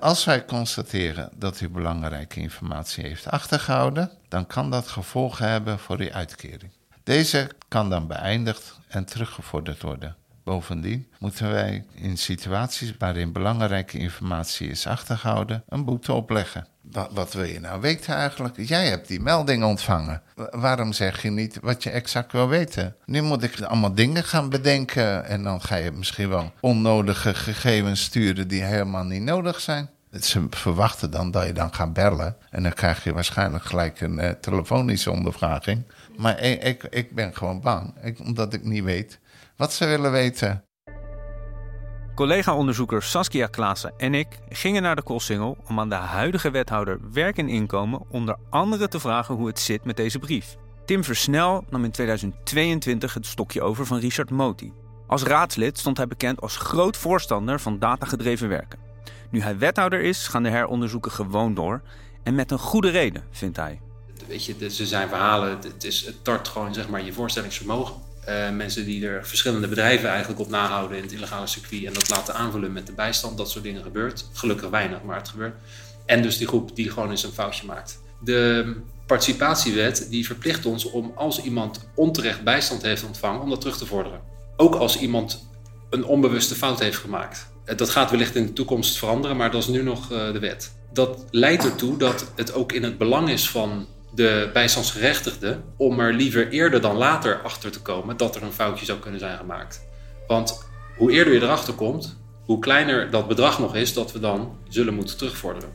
Als 0.00 0.24
wij 0.24 0.44
constateren 0.44 1.30
dat 1.36 1.60
u 1.60 1.68
belangrijke 1.68 2.40
informatie 2.40 3.04
heeft 3.04 3.26
achtergehouden, 3.26 4.10
dan 4.28 4.46
kan 4.46 4.70
dat 4.70 4.88
gevolgen 4.88 5.48
hebben 5.48 5.78
voor 5.78 5.98
uw 5.98 6.12
uitkering. 6.12 6.72
Deze 7.10 7.50
kan 7.68 7.90
dan 7.90 8.06
beëindigd 8.06 8.80
en 8.88 9.04
teruggevorderd 9.04 9.82
worden. 9.82 10.16
Bovendien 10.44 11.08
moeten 11.18 11.50
wij 11.50 11.84
in 11.94 12.18
situaties 12.18 12.94
waarin 12.98 13.32
belangrijke 13.32 13.98
informatie 13.98 14.68
is 14.68 14.86
achtergehouden 14.86 15.62
een 15.68 15.84
boete 15.84 16.12
opleggen. 16.12 16.66
Wat, 16.80 17.10
wat 17.12 17.32
wil 17.32 17.44
je 17.44 17.60
nou 17.60 17.80
weten 17.80 18.14
eigenlijk? 18.14 18.56
Jij 18.56 18.88
hebt 18.88 19.08
die 19.08 19.20
melding 19.20 19.64
ontvangen. 19.64 20.22
Waarom 20.50 20.92
zeg 20.92 21.22
je 21.22 21.30
niet 21.30 21.58
wat 21.62 21.82
je 21.82 21.90
exact 21.90 22.32
wil 22.32 22.48
weten? 22.48 22.96
Nu 23.04 23.22
moet 23.22 23.42
ik 23.42 23.60
allemaal 23.60 23.94
dingen 23.94 24.24
gaan 24.24 24.48
bedenken 24.48 25.24
en 25.24 25.42
dan 25.42 25.62
ga 25.62 25.76
je 25.76 25.90
misschien 25.90 26.28
wel 26.28 26.52
onnodige 26.60 27.34
gegevens 27.34 28.02
sturen 28.02 28.48
die 28.48 28.62
helemaal 28.62 29.04
niet 29.04 29.22
nodig 29.22 29.60
zijn. 29.60 29.90
Ze 30.10 30.46
verwachten 30.50 31.10
dan 31.10 31.30
dat 31.30 31.46
je 31.46 31.52
dan 31.52 31.74
gaat 31.74 31.92
bellen 31.92 32.36
en 32.50 32.62
dan 32.62 32.72
krijg 32.72 33.04
je 33.04 33.12
waarschijnlijk 33.12 33.64
gelijk 33.64 34.00
een 34.00 34.18
uh, 34.18 34.30
telefonische 34.30 35.10
ondervraging. 35.10 35.84
Maar 36.16 36.40
ik, 36.40 36.84
ik, 36.84 37.14
ben 37.14 37.36
gewoon 37.36 37.60
bang, 37.60 37.94
omdat 38.24 38.52
ik 38.52 38.64
niet 38.64 38.84
weet 38.84 39.20
wat 39.56 39.72
ze 39.72 39.86
willen 39.86 40.12
weten. 40.12 40.64
Collega-onderzoeker 42.14 43.02
Saskia 43.02 43.46
Klaassen 43.46 43.92
en 43.96 44.14
ik 44.14 44.26
gingen 44.48 44.82
naar 44.82 44.96
de 44.96 45.02
Koolsingel 45.02 45.56
om 45.66 45.80
aan 45.80 45.88
de 45.88 45.94
huidige 45.94 46.50
wethouder 46.50 47.00
Werk 47.12 47.38
en 47.38 47.48
Inkomen 47.48 48.02
onder 48.10 48.36
andere 48.50 48.88
te 48.88 49.00
vragen 49.00 49.34
hoe 49.34 49.46
het 49.46 49.58
zit 49.58 49.84
met 49.84 49.96
deze 49.96 50.18
brief. 50.18 50.56
Tim 50.84 51.04
Versnel 51.04 51.64
nam 51.70 51.84
in 51.84 51.90
2022 51.90 53.14
het 53.14 53.26
stokje 53.26 53.62
over 53.62 53.86
van 53.86 53.98
Richard 53.98 54.30
Moti. 54.30 54.72
Als 55.06 55.22
raadslid 55.22 55.78
stond 55.78 55.96
hij 55.96 56.06
bekend 56.06 56.40
als 56.40 56.56
groot 56.56 56.96
voorstander 56.96 57.60
van 57.60 57.78
datagedreven 57.78 58.48
werken. 58.48 58.89
Nu 59.30 59.40
hij 59.40 59.58
wethouder 59.58 60.00
is, 60.00 60.26
gaan 60.26 60.42
de 60.42 60.48
heronderzoeken 60.48 61.10
gewoon 61.10 61.54
door. 61.54 61.82
En 62.22 62.34
met 62.34 62.50
een 62.50 62.58
goede 62.58 62.90
reden, 62.90 63.24
vindt 63.30 63.56
hij. 63.56 63.80
Weet 64.28 64.44
je, 64.44 64.70
ze 64.70 64.86
zijn 64.86 65.08
verhalen, 65.08 65.50
het, 65.50 65.84
is, 65.84 66.06
het 66.06 66.24
tart 66.24 66.48
gewoon 66.48 66.74
zeg 66.74 66.88
maar, 66.88 67.04
je 67.04 67.12
voorstellingsvermogen. 67.12 67.94
Uh, 68.28 68.50
mensen 68.50 68.84
die 68.84 69.06
er 69.06 69.26
verschillende 69.26 69.68
bedrijven 69.68 70.08
eigenlijk 70.08 70.40
op 70.40 70.48
nahouden 70.48 70.96
in 70.96 71.02
het 71.02 71.12
illegale 71.12 71.46
circuit 71.46 71.84
en 71.84 71.92
dat 71.92 72.10
laten 72.10 72.34
aanvullen 72.34 72.72
met 72.72 72.86
de 72.86 72.92
bijstand, 72.92 73.36
dat 73.36 73.50
soort 73.50 73.64
dingen 73.64 73.82
gebeurt. 73.82 74.28
Gelukkig 74.32 74.70
weinig, 74.70 75.02
maar 75.02 75.16
het 75.16 75.28
gebeurt. 75.28 75.54
En 76.06 76.22
dus 76.22 76.38
die 76.38 76.46
groep 76.46 76.76
die 76.76 76.90
gewoon 76.90 77.10
eens 77.10 77.22
een 77.22 77.32
foutje 77.32 77.66
maakt. 77.66 78.00
De 78.20 78.74
participatiewet 79.06 80.06
die 80.10 80.26
verplicht 80.26 80.66
ons 80.66 80.90
om 80.90 81.12
als 81.14 81.42
iemand 81.42 81.88
onterecht 81.94 82.42
bijstand 82.42 82.82
heeft 82.82 83.04
ontvangen, 83.04 83.40
om 83.40 83.50
dat 83.50 83.60
terug 83.60 83.78
te 83.78 83.86
vorderen. 83.86 84.20
Ook 84.56 84.74
als 84.74 84.98
iemand 84.98 85.48
een 85.90 86.04
onbewuste 86.04 86.54
fout 86.54 86.80
heeft 86.80 86.98
gemaakt. 86.98 87.49
Eh, 87.64 87.76
dat 87.76 87.90
gaat 87.90 88.10
wellicht 88.10 88.34
in 88.34 88.46
de 88.46 88.52
toekomst 88.52 88.98
veranderen, 88.98 89.36
maar 89.36 89.50
dat 89.50 89.62
is 89.62 89.68
nu 89.68 89.82
nog 89.82 90.12
uh, 90.12 90.32
de 90.32 90.38
wet. 90.38 90.72
Dat 90.92 91.24
leidt 91.30 91.64
ertoe 91.64 91.96
dat 91.96 92.32
het 92.36 92.54
ook 92.54 92.72
in 92.72 92.82
het 92.82 92.98
belang 92.98 93.28
is 93.30 93.50
van 93.50 93.86
de 94.14 94.50
bijstandsgerechtigde 94.52 95.60
om 95.76 96.00
er 96.00 96.12
liever 96.12 96.48
eerder 96.48 96.80
dan 96.80 96.96
later 96.96 97.40
achter 97.42 97.70
te 97.70 97.80
komen 97.80 98.16
dat 98.16 98.36
er 98.36 98.42
een 98.42 98.52
foutje 98.52 98.84
zou 98.84 98.98
kunnen 98.98 99.20
zijn 99.20 99.38
gemaakt. 99.38 99.86
Want 100.26 100.68
hoe 100.96 101.10
eerder 101.10 101.32
je 101.32 101.40
erachter 101.40 101.74
komt, 101.74 102.16
hoe 102.44 102.58
kleiner 102.58 103.10
dat 103.10 103.28
bedrag 103.28 103.58
nog 103.58 103.76
is 103.76 103.94
dat 103.94 104.12
we 104.12 104.18
dan 104.18 104.56
zullen 104.68 104.94
moeten 104.94 105.16
terugvorderen. 105.16 105.70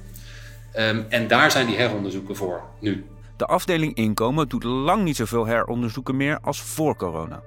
Um, 0.77 1.05
en 1.09 1.27
daar 1.27 1.51
zijn 1.51 1.67
die 1.67 1.75
heronderzoeken 1.75 2.35
voor 2.35 2.61
nu. 2.79 3.05
De 3.37 3.45
afdeling 3.45 3.95
inkomen 3.95 4.49
doet 4.49 4.63
lang 4.63 5.03
niet 5.03 5.15
zoveel 5.15 5.45
heronderzoeken 5.45 6.17
meer 6.17 6.39
als 6.41 6.61
voor 6.61 6.95
corona. 6.95 7.41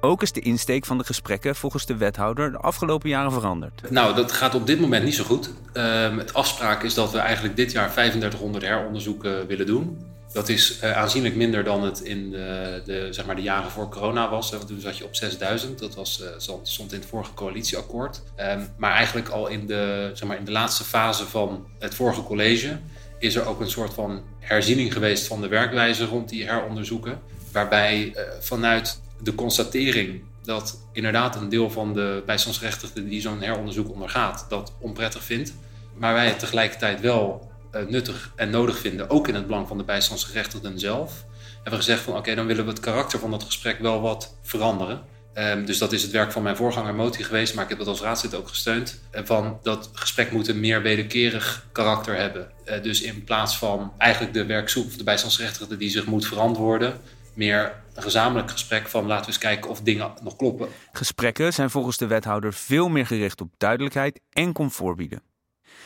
Ook 0.00 0.22
is 0.22 0.32
de 0.32 0.40
insteek 0.40 0.84
van 0.84 0.98
de 0.98 1.04
gesprekken 1.04 1.56
volgens 1.56 1.86
de 1.86 1.96
wethouder 1.96 2.52
de 2.52 2.58
afgelopen 2.58 3.08
jaren 3.08 3.32
veranderd. 3.32 3.90
Nou, 3.90 4.14
dat 4.14 4.32
gaat 4.32 4.54
op 4.54 4.66
dit 4.66 4.80
moment 4.80 5.04
niet 5.04 5.14
zo 5.14 5.24
goed. 5.24 5.50
Um, 5.74 6.18
het 6.18 6.34
afspraak 6.34 6.82
is 6.82 6.94
dat 6.94 7.12
we 7.12 7.18
eigenlijk 7.18 7.56
dit 7.56 7.72
jaar 7.72 7.92
3500 7.92 8.64
heronderzoeken 8.64 9.46
willen 9.46 9.66
doen. 9.66 9.98
Dat 10.32 10.48
is 10.48 10.80
uh, 10.82 10.96
aanzienlijk 10.96 11.34
minder 11.34 11.64
dan 11.64 11.82
het 11.82 12.00
in 12.00 12.30
de, 12.30 12.82
de, 12.84 13.08
zeg 13.10 13.26
maar 13.26 13.36
de 13.36 13.42
jaren 13.42 13.70
voor 13.70 13.88
corona 13.88 14.30
was. 14.30 14.50
Want 14.50 14.66
toen 14.66 14.80
zat 14.80 14.98
je 14.98 15.04
op 15.04 15.16
6000. 15.16 15.78
Dat 15.78 15.94
was, 15.94 16.22
uh, 16.22 16.56
stond 16.62 16.92
in 16.92 16.98
het 16.98 17.08
vorige 17.08 17.34
coalitieakkoord. 17.34 18.22
Um, 18.40 18.68
maar 18.76 18.92
eigenlijk 18.92 19.28
al 19.28 19.46
in 19.46 19.66
de, 19.66 20.10
zeg 20.14 20.28
maar 20.28 20.38
in 20.38 20.44
de 20.44 20.52
laatste 20.52 20.84
fase 20.84 21.26
van 21.26 21.66
het 21.78 21.94
vorige 21.94 22.22
college 22.22 22.78
is 23.18 23.34
er 23.34 23.46
ook 23.46 23.60
een 23.60 23.70
soort 23.70 23.94
van 23.94 24.22
herziening 24.38 24.92
geweest 24.92 25.26
van 25.26 25.40
de 25.40 25.48
werkwijze 25.48 26.04
rond 26.04 26.28
die 26.28 26.46
heronderzoeken. 26.46 27.20
Waarbij 27.52 28.04
uh, 28.04 28.22
vanuit 28.40 29.00
de 29.22 29.34
constatering 29.34 30.22
dat 30.42 30.78
inderdaad 30.92 31.36
een 31.36 31.48
deel 31.48 31.70
van 31.70 31.94
de 31.94 32.22
bijstandsgerechtigden 32.26 33.08
die 33.08 33.20
zo'n 33.20 33.40
heronderzoek 33.40 33.92
ondergaat, 33.92 34.46
dat 34.48 34.72
onprettig 34.78 35.24
vindt. 35.24 35.54
Maar 35.94 36.14
wij 36.14 36.26
het 36.26 36.38
tegelijkertijd 36.38 37.00
wel 37.00 37.50
uh, 37.74 37.82
nuttig 37.88 38.32
en 38.36 38.50
nodig 38.50 38.78
vinden, 38.78 39.10
ook 39.10 39.28
in 39.28 39.34
het 39.34 39.46
belang 39.46 39.68
van 39.68 39.78
de 39.78 39.84
bijstandsgerechtigden 39.84 40.78
zelf, 40.78 41.24
hebben 41.54 41.72
we 41.72 41.86
gezegd 41.86 42.02
van 42.02 42.16
oké, 42.16 42.34
dan 42.34 42.46
willen 42.46 42.64
we 42.64 42.70
het 42.70 42.80
karakter 42.80 43.18
van 43.18 43.30
dat 43.30 43.42
gesprek 43.42 43.78
wel 43.78 44.00
wat 44.00 44.34
veranderen. 44.42 45.02
Um, 45.34 45.64
dus 45.64 45.78
dat 45.78 45.92
is 45.92 46.02
het 46.02 46.10
werk 46.10 46.32
van 46.32 46.42
mijn 46.42 46.56
voorganger 46.56 46.94
Moti 46.94 47.24
geweest, 47.24 47.54
maar 47.54 47.62
ik 47.62 47.68
heb 47.68 47.78
dat 47.78 47.86
als 47.86 48.00
raadslid 48.00 48.34
ook 48.34 48.48
gesteund. 48.48 49.00
Van 49.12 49.58
dat 49.62 49.90
gesprek 49.92 50.32
moet 50.32 50.48
een 50.48 50.60
meer 50.60 50.82
wederkerig 50.82 51.66
karakter 51.72 52.16
hebben. 52.16 52.50
Uh, 52.64 52.82
dus 52.82 53.02
in 53.02 53.24
plaats 53.24 53.58
van 53.58 53.92
eigenlijk 53.98 54.34
de 54.34 54.46
werkzoek 54.46 54.86
of 54.86 54.96
de 54.96 55.04
bijstandsgerechtigde 55.04 55.76
die 55.76 55.90
zich 55.90 56.06
moet 56.06 56.26
verantwoorden, 56.26 57.00
meer 57.34 57.82
een 57.94 58.02
gezamenlijk 58.02 58.50
gesprek 58.50 58.88
van 58.88 59.06
laten 59.06 59.24
we 59.24 59.30
eens 59.30 59.38
kijken 59.38 59.70
of 59.70 59.80
dingen 59.80 60.12
nog 60.22 60.36
kloppen. 60.36 60.68
Gesprekken 60.92 61.52
zijn 61.52 61.70
volgens 61.70 61.96
de 61.96 62.06
wethouder 62.06 62.52
veel 62.52 62.88
meer 62.88 63.06
gericht 63.06 63.40
op 63.40 63.54
duidelijkheid 63.56 64.20
en 64.30 64.52
comfort 64.52 64.96
bieden. 64.96 65.22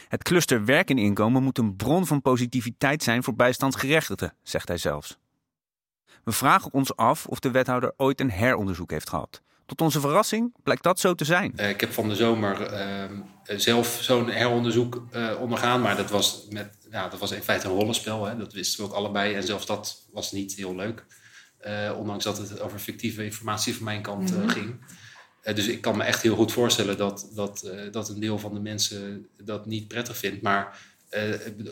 Het 0.09 0.23
cluster 0.23 0.65
werk 0.65 0.91
en 0.91 0.99
inkomen 0.99 1.43
moet 1.43 1.59
een 1.59 1.77
bron 1.77 2.07
van 2.07 2.23
positiviteit 2.23 3.03
zijn 3.03 3.23
voor 3.23 3.35
bijstandsgerechtigden, 3.35 4.35
zegt 4.43 4.69
hij 4.69 4.77
zelfs. 4.77 5.19
We 6.25 6.33
vragen 6.33 6.73
ons 6.73 6.97
af 6.97 7.27
of 7.27 7.39
de 7.39 7.51
wethouder 7.51 7.93
ooit 7.97 8.21
een 8.21 8.31
heronderzoek 8.31 8.91
heeft 8.91 9.09
gehad. 9.09 9.43
Tot 9.67 9.81
onze 9.81 10.01
verrassing 10.01 10.55
blijkt 10.63 10.83
dat 10.83 11.01
zo 11.01 11.15
te 11.15 11.25
zijn. 11.25 11.53
Uh, 11.57 11.69
ik 11.69 11.81
heb 11.81 11.93
van 11.93 12.09
de 12.09 12.15
zomer 12.15 12.73
uh, 12.73 13.59
zelf 13.59 13.99
zo'n 14.01 14.29
heronderzoek 14.29 15.07
uh, 15.13 15.41
ondergaan, 15.41 15.81
maar 15.81 15.97
dat 15.97 16.11
was 16.11 16.47
met 16.51 16.77
ja, 16.91 17.09
dat 17.09 17.21
was 17.21 17.31
in 17.31 17.43
feite 17.43 17.67
een 17.67 17.75
rollenspel. 17.75 18.25
Hè? 18.25 18.37
Dat 18.37 18.53
wisten 18.53 18.85
we 18.85 18.91
ook 18.91 18.97
allebei. 18.97 19.35
En 19.35 19.43
zelfs 19.43 19.67
dat 19.67 20.09
was 20.13 20.33
niet 20.33 20.55
heel 20.55 20.75
leuk. 20.75 21.05
Ondanks 21.97 22.25
dat 22.25 22.39
het 22.39 22.61
over 22.61 22.79
fictieve 22.79 23.25
informatie 23.25 23.75
van 23.75 23.85
mijn 23.85 24.03
kant 24.03 24.37
Mhm. 24.37 24.49
ging. 24.49 24.85
dus 25.55 25.67
ik 25.67 25.81
kan 25.81 25.97
me 25.97 26.03
echt 26.05 26.23
heel 26.23 26.37
goed 26.37 26.53
voorstellen 26.53 26.97
dat, 26.97 27.31
dat, 27.35 27.73
dat 27.91 28.09
een 28.09 28.21
deel 28.21 28.39
van 28.39 28.55
de 28.55 28.61
mensen 28.61 29.29
dat 29.43 29.67
niet 29.67 29.89
prettig 29.89 30.17
vindt. 30.17 30.43
Maar 30.43 30.79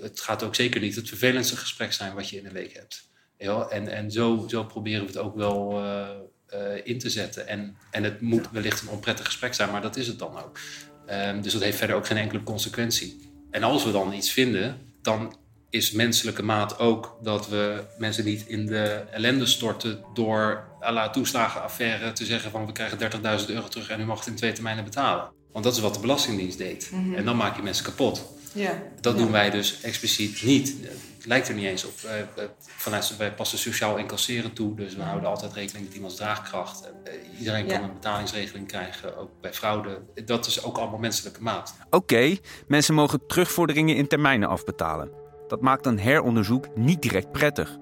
het 0.01 0.21
gaat 0.21 0.43
ook 0.43 0.55
zeker 0.55 0.81
niet 0.81 0.97
het 0.97 1.09
vervelendste 1.09 1.57
gesprek 1.57 1.93
zijn 1.93 2.15
wat 2.15 2.29
je 2.29 2.39
in 2.39 2.47
een 2.47 2.53
week 2.53 2.73
hebt. 2.73 3.09
Ja, 3.39 3.67
en 3.69 3.89
en 3.89 4.11
zo, 4.11 4.45
zo 4.49 4.65
proberen 4.65 5.01
we 5.01 5.07
het 5.07 5.17
ook 5.19 5.37
wel 5.37 5.83
in 6.85 6.99
te 6.99 7.11
zetten. 7.11 7.47
En, 7.47 7.77
en 7.91 8.05
het 8.05 8.21
moet 8.21 8.51
wellicht 8.51 8.83
een 8.83 8.89
onprettig 8.89 9.27
gesprek 9.27 9.55
zijn, 9.55 9.71
maar 9.71 9.83
dat 9.83 9.97
is 9.97 10.07
het 10.07 10.19
dan 10.19 10.37
ook. 10.39 10.59
Ehm, 11.07 11.41
dus 11.41 11.53
dat 11.53 11.63
heeft 11.63 11.79
verder 11.79 11.97
ook 11.97 12.07
geen 12.07 12.17
enkele 12.17 12.43
consequentie. 12.43 13.31
En 13.51 13.63
als 13.63 13.85
we 13.85 13.93
dan 13.93 14.13
iets 14.13 14.31
vinden, 14.31 14.79
dan 15.03 15.37
is 15.73 15.91
menselijke 15.93 16.43
maat 16.43 16.79
ook 16.79 17.17
dat 17.23 17.49
we 17.49 17.85
mensen 17.99 18.25
niet 18.25 18.47
in 18.47 18.67
de 18.67 18.83
ellende 19.11 19.47
storten 19.47 20.05
door 20.15 20.65
à 20.83 20.93
la 20.93 21.11
toeslagenaffaire 21.11 22.13
te 22.13 22.25
zeggen 22.25 22.51
van 22.51 22.67
we 22.67 22.73
krijgen 22.73 22.99
30.000 22.99 23.47
euro 23.47 23.69
terug 23.69 23.89
en 23.89 24.01
u 24.01 24.05
mag 24.05 24.19
het 24.19 24.27
in 24.29 24.35
twee 24.35 24.53
termijnen 24.53 24.85
betalen. 24.85 25.31
Want 25.53 25.65
dat 25.65 25.75
is 25.75 25.81
wat 25.81 25.95
de 25.95 26.01
Belastingdienst 26.01 26.59
deed. 26.59 26.91
Mhm. 26.93 27.15
En 27.15 27.25
dan 27.25 27.37
maak 27.37 27.57
je 27.57 27.63
mensen 27.63 27.85
kapot. 27.85 28.33
Ja. 28.53 28.83
Dat 29.01 29.13
Ja. 29.15 29.19
doen 29.23 29.31
wij 29.33 29.51
dus 29.51 29.81
expliciet 29.81 30.43
niet. 30.43 30.75
Het 31.17 31.27
lijkt 31.27 31.49
er 31.49 31.55
niet 31.55 31.65
eens 31.65 31.85
op. 31.85 31.93
Vanuit, 32.59 33.17
wij 33.17 33.33
passen 33.35 33.59
sociaal 33.59 33.97
incasseren 33.97 34.53
toe, 34.53 34.77
dus 34.77 34.95
we 34.95 35.03
houden 35.03 35.29
altijd 35.29 35.53
rekening 35.53 35.85
met 35.87 35.95
iemands 35.95 36.17
draagkracht. 36.17 36.91
Eh, 37.05 37.13
Iedereen 37.39 37.67
kan 37.67 37.79
Ja. 37.81 37.83
een 37.85 37.93
betalingsregeling 37.93 38.67
krijgen, 38.69 39.17
ook 39.17 39.31
bij 39.41 39.53
fraude. 39.53 39.99
Dat 40.25 40.47
is 40.47 40.63
ook 40.65 40.79
allemaal 40.79 40.99
menselijke 40.99 41.43
maat. 41.43 41.75
Oké, 41.91 42.37
mensen 42.69 42.95
mogen 42.95 43.27
terugvorderingen 43.27 43.97
in 43.97 44.07
termijnen 44.09 44.49
afbetalen. 44.49 45.11
Dat 45.53 45.61
maakt 45.61 45.87
een 45.87 45.99
heronderzoek 45.99 46.77
niet 46.77 47.03
direct 47.03 47.33
prettig. 47.33 47.79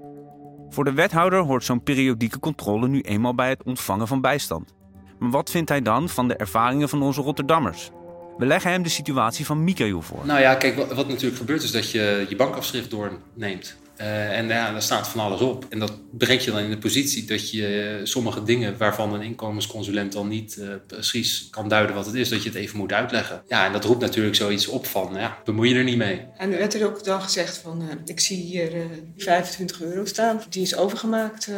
Voor 0.69 0.85
de 0.85 0.93
wethouder 0.93 1.39
hoort 1.39 1.65
zo'n 1.65 1.83
periodieke 1.83 2.39
controle 2.39 2.89
nu 2.89 3.01
eenmaal 3.01 3.35
bij 3.35 3.49
het 3.49 3.63
ontvangen 3.63 4.07
van 4.09 4.21
bijstand. 4.21 4.75
Maar 5.19 5.31
wat 5.31 5.51
vindt 5.51 5.69
hij 5.69 5.83
dan 5.83 6.09
van 6.09 6.29
de 6.29 6.37
ervaringen 6.37 6.89
van 6.89 7.03
onze 7.03 7.21
Rotterdammers? 7.21 7.91
We 8.39 8.47
leggen 8.47 8.71
hem 8.71 8.83
de 8.83 8.89
situatie 8.89 9.47
van 9.47 9.65
Michael 9.65 10.03
voor. 10.03 10.27
Nou 10.27 10.41
ja, 10.41 10.55
kijk, 10.55 10.95
wat 10.95 11.09
natuurlijk 11.09 11.37
gebeurt 11.37 11.63
is 11.63 11.71
dat 11.71 11.91
je 11.91 12.27
je 12.29 12.37
bankafschrift 12.37 12.91
doorneemt. 12.91 13.77
Eh, 14.01 14.39
en 14.39 14.49
ja, 14.49 14.73
daar 14.73 14.83
staat 14.83 15.09
van 15.09 15.21
alles 15.21 15.41
op. 15.41 15.67
En 15.69 15.79
dat 15.79 15.93
brengt 16.11 16.45
je 16.45 16.51
dan 16.51 16.61
in 16.61 16.71
de 16.71 16.79
positie 16.79 17.25
dat 17.25 17.51
je 17.51 17.97
eh, 17.99 18.07
sommige 18.07 18.43
dingen 18.43 18.79
waarvan 18.79 19.15
een 19.15 19.23
inkomensconsulent 19.23 20.13
dan 20.13 20.29
niet 20.29 20.57
eh, 20.57 20.69
precies 20.87 21.49
kan 21.51 21.69
duiden 21.69 21.95
wat 21.95 22.07
het 22.07 22.15
is, 22.15 22.29
dat 22.29 22.43
je 22.43 22.49
het 22.49 22.59
even 22.59 22.79
moet 22.79 22.93
uitleggen. 22.93 23.43
Ja, 23.49 23.67
en 23.67 23.73
dat 23.73 23.85
roept 23.85 24.01
natuurlijk 24.01 24.37
zoiets 24.37 24.67
op 24.67 24.87
van, 24.87 25.15
ja, 25.15 25.39
bemoei 25.45 25.69
je 25.69 25.75
er 25.75 25.85
niet 25.85 25.97
mee. 25.97 26.27
En 26.37 26.53
er 26.53 26.59
werd 26.59 26.75
er 26.75 26.87
ook 26.87 27.05
dan 27.05 27.23
gezegd 27.23 27.59
van, 27.59 27.83
ik 28.05 28.21
zie 28.21 28.37
hier 28.37 28.75
eh 28.75 28.81
25 29.17 29.83
euro 29.83 30.05
staan. 30.05 30.43
Die 30.49 30.63
is 30.63 30.77
overgemaakt 30.77 31.51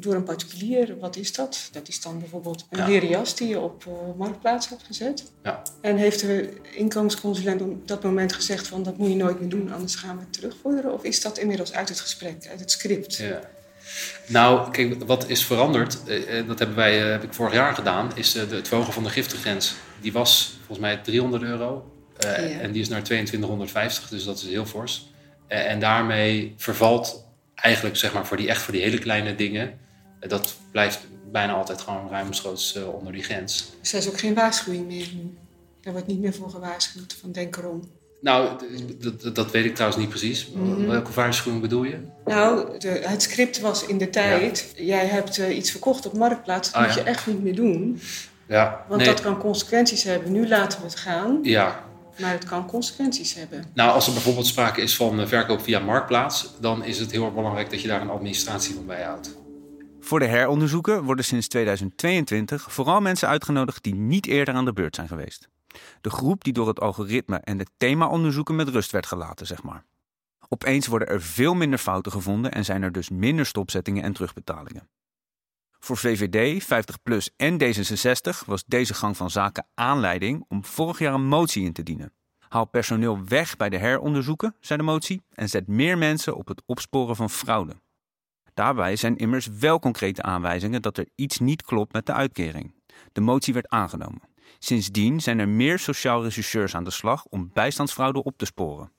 door 0.00 0.14
een 0.14 0.24
particulier. 0.24 0.98
Wat 0.98 1.16
is 1.16 1.32
dat? 1.32 1.68
Dat 1.72 1.88
is 1.88 2.00
dan 2.00 2.18
bijvoorbeeld 2.18 2.66
een 2.70 2.78
Ja. 2.78 2.86
leren 2.86 3.08
jas 3.08 3.36
die 3.36 3.48
je 3.48 3.60
op 3.60 3.84
Marktplaats 4.16 4.68
hebt 4.68 4.82
gezet. 4.82 5.32
Ja. 5.42 5.62
En 5.80 5.96
heeft 5.96 6.20
de 6.20 6.52
inkomensconsulent 6.74 7.60
op 7.60 7.88
dat 7.88 8.02
moment 8.02 8.32
gezegd 8.32 8.66
van, 8.66 8.82
dat 8.82 8.96
moet 8.96 9.08
je 9.08 9.16
nooit 9.16 9.40
meer 9.40 9.48
doen, 9.48 9.72
anders 9.72 9.94
gaan 9.94 10.16
we 10.16 10.22
het 10.22 10.32
terugvorderen? 10.32 10.92
Of 10.92 11.02
is 11.02 11.20
dat 11.20 11.38
inmiddels 11.38 11.61
uit 11.70 11.88
het 11.88 12.00
gesprek, 12.00 12.46
uit 12.50 12.60
het 12.60 12.70
script? 12.70 13.16
Ja. 13.16 13.40
Nou, 14.26 14.70
kijk, 14.70 15.04
wat 15.04 15.28
is 15.28 15.44
veranderd, 15.44 16.04
eh, 16.06 16.38
eh, 16.38 16.46
dat 16.46 16.58
hebben 16.58 16.76
wij, 16.76 17.02
eh, 17.04 17.10
heb 17.10 17.22
ik 17.22 17.34
vorig 17.34 17.52
jaar 17.52 17.74
gedaan, 17.74 18.16
is 18.16 18.32
de, 18.32 18.46
het 18.50 18.68
verhogen 18.68 18.92
van 18.92 19.02
de 19.02 19.10
giftengrens. 19.10 19.74
Die 20.00 20.12
was 20.12 20.56
volgens 20.56 20.78
mij 20.78 20.96
300 20.96 21.42
euro 21.42 21.90
Ja. 22.18 22.28
en 22.34 22.72
die 22.72 22.82
is 22.82 22.88
naar 22.88 23.02
2250, 23.02 24.08
dus 24.08 24.24
dat 24.24 24.36
is 24.36 24.44
heel 24.48 24.66
fors. 24.66 25.10
En 25.46 25.80
daarmee 25.80 26.54
vervalt 26.56 27.24
eigenlijk, 27.54 27.96
zeg 27.96 28.12
maar, 28.12 28.26
voor 28.26 28.36
die, 28.36 28.48
echt 28.48 28.62
voor 28.62 28.72
die 28.72 28.82
hele 28.82 28.98
kleine 28.98 29.34
dingen, 29.34 29.78
dat 30.20 30.54
blijft 30.70 31.00
bijna 31.30 31.52
altijd 31.52 31.80
gewoon 31.80 32.10
ruimschoots 32.10 32.76
onder 32.76 33.12
die 33.12 33.22
grens. 33.22 33.70
Dus 33.80 33.92
er 33.92 33.98
is 33.98 34.08
ook 34.08 34.18
geen 34.18 34.34
waarschuwing 34.34 34.86
meer 34.86 35.08
nu. 35.14 35.34
Daar 35.80 35.92
wordt 35.92 36.08
niet 36.08 36.20
meer 36.20 36.34
voor 36.34 36.50
gewaarschuwd 36.50 37.16
van 37.20 37.32
denk 37.32 37.56
erom. 37.56 37.90
Nou, 38.22 38.48
d- 38.58 39.00
d- 39.02 39.20
d- 39.20 39.34
dat 39.34 39.50
weet 39.50 39.64
ik 39.64 39.74
trouwens 39.74 40.00
niet 40.02 40.10
precies. 40.10 40.48
Mhm. 40.54 40.86
Welke 40.86 41.12
waarschuwing 41.12 41.62
bedoel 41.62 41.82
je? 41.84 41.98
Nou, 42.24 42.78
de, 42.78 42.88
het 42.88 43.22
script 43.22 43.60
was 43.60 43.86
in 43.86 43.98
de 43.98 44.10
tijd, 44.10 44.72
jij 44.76 45.06
hebt 45.06 45.38
eh, 45.38 45.56
iets 45.56 45.70
verkocht 45.70 46.06
op 46.06 46.12
Marktplaats, 46.16 46.72
dat 46.72 46.80
Ah, 46.80 46.86
moet 46.86 46.96
ja. 46.96 47.00
je 47.02 47.08
echt 47.08 47.26
niet 47.26 47.42
meer 47.42 47.54
doen. 47.54 48.00
Ja, 48.48 48.84
Want 48.88 49.00
nee. 49.00 49.10
dat 49.10 49.20
kan 49.20 49.38
consequenties 49.38 50.02
hebben. 50.02 50.32
Nu 50.32 50.48
laten 50.48 50.78
we 50.80 50.84
het 50.86 50.96
gaan, 50.96 51.38
Ja, 51.42 51.84
maar 52.20 52.30
het 52.32 52.44
kan 52.44 52.66
consequenties 52.66 53.34
hebben. 53.34 53.64
Nou, 53.74 53.90
als 53.92 54.06
er 54.06 54.12
bijvoorbeeld 54.12 54.46
sprake 54.46 54.80
is 54.80 54.96
van 54.96 55.20
eh, 55.20 55.26
verkoop 55.26 55.62
via 55.62 55.78
Marktplaats, 55.78 56.50
dan 56.60 56.84
is 56.84 56.98
het 56.98 57.10
heel 57.10 57.24
erg 57.24 57.34
belangrijk 57.34 57.70
dat 57.70 57.80
je 57.82 57.88
daar 57.88 58.00
een 58.00 58.10
administratie 58.10 58.74
van 58.74 58.86
bijhoudt. 58.86 59.36
Voor 60.00 60.18
de 60.18 60.26
heronderzoeken 60.26 61.02
worden 61.04 61.24
sinds 61.24 61.48
2022 61.48 62.66
vooral 62.72 63.00
mensen 63.00 63.28
uitgenodigd 63.28 63.82
die 63.82 63.94
niet 63.94 64.26
eerder 64.26 64.54
aan 64.54 64.64
de 64.64 64.72
beurt 64.72 64.94
zijn 64.94 65.08
geweest. 65.08 65.48
De 66.00 66.10
groep 66.10 66.44
die 66.44 66.52
door 66.52 66.68
het 66.68 66.80
algoritme 66.80 67.36
en 67.36 67.58
de 67.58 67.66
themaonderzoeken 67.76 68.56
met 68.56 68.68
rust 68.68 68.90
werd 68.90 69.06
gelaten, 69.06 69.46
zeg 69.46 69.62
maar. 69.62 69.84
Opeens 70.48 70.86
worden 70.86 71.08
er 71.08 71.22
veel 71.22 71.54
minder 71.54 71.78
fouten 71.78 72.12
gevonden 72.12 72.52
en 72.52 72.64
zijn 72.64 72.82
er 72.82 72.92
dus 72.92 73.10
minder 73.10 73.46
stopzettingen 73.46 74.02
en 74.02 74.12
terugbetalingen. 74.12 74.88
Voor 75.78 75.96
VVD, 75.96 76.64
50PLUS 76.64 77.36
en 77.36 77.62
D66 77.62 78.46
was 78.46 78.64
deze 78.66 78.94
gang 78.94 79.16
van 79.16 79.30
zaken 79.30 79.66
aanleiding 79.74 80.44
om 80.48 80.64
vorig 80.64 80.98
jaar 80.98 81.14
een 81.14 81.26
motie 81.26 81.64
in 81.64 81.72
te 81.72 81.82
dienen. 81.82 82.12
Haal 82.48 82.64
personeel 82.64 83.24
weg 83.24 83.56
bij 83.56 83.68
de 83.68 83.76
heronderzoeken, 83.78 84.56
zei 84.60 84.78
de 84.78 84.84
motie, 84.84 85.22
en 85.30 85.48
zet 85.48 85.66
meer 85.66 85.98
mensen 85.98 86.36
op 86.36 86.48
het 86.48 86.62
opsporen 86.66 87.16
van 87.16 87.30
fraude. 87.30 87.74
Daarbij 88.54 88.96
zijn 88.96 89.16
immers 89.16 89.46
wel 89.46 89.78
concrete 89.78 90.22
aanwijzingen 90.22 90.82
dat 90.82 90.98
er 90.98 91.08
iets 91.14 91.38
niet 91.38 91.62
klopt 91.62 91.92
met 91.92 92.06
de 92.06 92.12
uitkering. 92.12 92.74
De 93.12 93.20
motie 93.20 93.54
werd 93.54 93.68
aangenomen. 93.68 94.31
Sindsdien 94.58 95.20
zijn 95.20 95.38
er 95.38 95.48
meer 95.48 95.78
sociaal 95.78 96.22
rechercheurs 96.22 96.74
aan 96.74 96.84
de 96.84 96.90
slag 96.90 97.24
om 97.24 97.50
bijstandsfraude 97.52 98.22
op 98.24 98.38
te 98.38 98.44
sporen. 98.44 98.92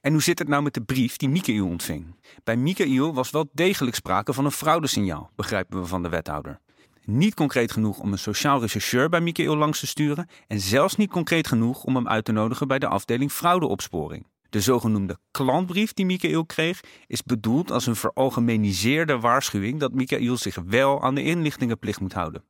En 0.00 0.12
hoe 0.12 0.22
zit 0.22 0.38
het 0.38 0.48
nou 0.48 0.62
met 0.62 0.74
de 0.74 0.82
brief 0.82 1.16
die 1.16 1.28
Michael 1.28 1.66
ontving? 1.66 2.16
Bij 2.44 2.56
Michael 2.56 3.14
was 3.14 3.30
wel 3.30 3.50
degelijk 3.52 3.96
sprake 3.96 4.32
van 4.32 4.44
een 4.44 4.50
fraudesignaal, 4.50 5.30
begrijpen 5.36 5.80
we 5.80 5.86
van 5.86 6.02
de 6.02 6.08
wethouder. 6.08 6.60
Niet 7.04 7.34
concreet 7.34 7.72
genoeg 7.72 7.98
om 7.98 8.12
een 8.12 8.18
sociaal 8.18 8.60
rechercheur 8.60 9.08
bij 9.08 9.20
Michael 9.20 9.56
langs 9.56 9.80
te 9.80 9.86
sturen 9.86 10.28
en 10.46 10.60
zelfs 10.60 10.96
niet 10.96 11.10
concreet 11.10 11.46
genoeg 11.46 11.84
om 11.84 11.94
hem 11.94 12.08
uit 12.08 12.24
te 12.24 12.32
nodigen 12.32 12.68
bij 12.68 12.78
de 12.78 12.86
afdeling 12.86 13.32
fraudeopsporing. 13.32 14.26
De 14.50 14.60
zogenoemde 14.60 15.18
klantbrief 15.30 15.92
die 15.92 16.06
Michael 16.06 16.46
kreeg 16.46 16.80
is 17.06 17.22
bedoeld 17.22 17.70
als 17.70 17.86
een 17.86 17.96
veralgemeniseerde 17.96 19.18
waarschuwing 19.18 19.80
dat 19.80 19.92
Michael 19.92 20.36
zich 20.36 20.58
wel 20.66 21.02
aan 21.02 21.14
de 21.14 21.22
inlichtingenplicht 21.22 22.00
moet 22.00 22.12
houden. 22.12 22.44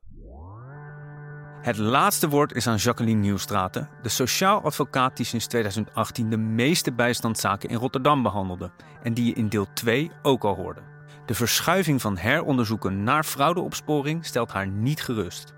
Het 1.61 1.77
laatste 1.77 2.29
woord 2.29 2.53
is 2.53 2.67
aan 2.67 2.75
Jacqueline 2.75 3.19
Nieuwstraten, 3.19 3.89
de 4.01 4.09
sociaal 4.09 4.61
advocaat 4.61 5.17
die 5.17 5.25
sinds 5.25 5.47
2018 5.47 6.29
de 6.29 6.37
meeste 6.37 6.91
bijstandszaken 6.91 7.69
in 7.69 7.77
Rotterdam 7.77 8.23
behandelde 8.23 8.71
en 9.03 9.13
die 9.13 9.25
je 9.25 9.33
in 9.33 9.49
deel 9.49 9.67
2 9.73 10.11
ook 10.21 10.43
al 10.43 10.55
hoorde. 10.55 10.81
De 11.25 11.33
verschuiving 11.33 12.01
van 12.01 12.17
heronderzoeken 12.17 13.03
naar 13.03 13.23
fraudeopsporing 13.23 14.25
stelt 14.25 14.51
haar 14.51 14.67
niet 14.67 15.01
gerust. 15.01 15.53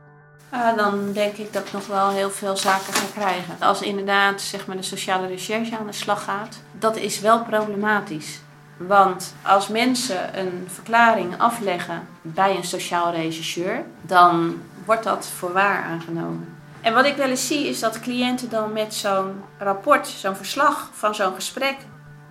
Ah, 0.49 0.77
dan 0.77 1.11
denk 1.13 1.35
ik 1.35 1.53
dat 1.53 1.65
ik 1.65 1.71
nog 1.71 1.87
wel 1.87 2.09
heel 2.09 2.29
veel 2.29 2.57
zaken 2.57 2.93
ga 2.93 3.05
krijgen. 3.13 3.55
Als 3.59 3.81
inderdaad 3.81 4.41
zeg 4.41 4.67
maar, 4.67 4.75
de 4.75 4.83
sociale 4.83 5.27
recherche 5.27 5.77
aan 5.77 5.87
de 5.87 5.93
slag 5.93 6.23
gaat, 6.23 6.61
dat 6.79 6.95
is 6.95 7.19
wel 7.19 7.43
problematisch. 7.43 8.39
Want 8.77 9.35
als 9.41 9.67
mensen 9.67 10.39
een 10.39 10.67
verklaring 10.67 11.37
afleggen 11.37 12.07
bij 12.21 12.55
een 12.55 12.63
sociaal 12.63 13.11
rechercheur, 13.11 13.83
dan 14.01 14.61
wordt 14.85 15.03
dat 15.03 15.25
voor 15.25 15.53
waar 15.53 15.83
aangenomen. 15.83 16.55
En 16.81 16.93
wat 16.93 17.05
ik 17.05 17.15
wel 17.15 17.29
eens 17.29 17.47
zie 17.47 17.67
is 17.67 17.79
dat 17.79 17.99
cliënten 17.99 18.49
dan 18.49 18.73
met 18.73 18.93
zo'n 18.93 19.43
rapport, 19.57 20.07
zo'n 20.07 20.35
verslag 20.35 20.89
van 20.93 21.15
zo'n 21.15 21.33
gesprek 21.33 21.75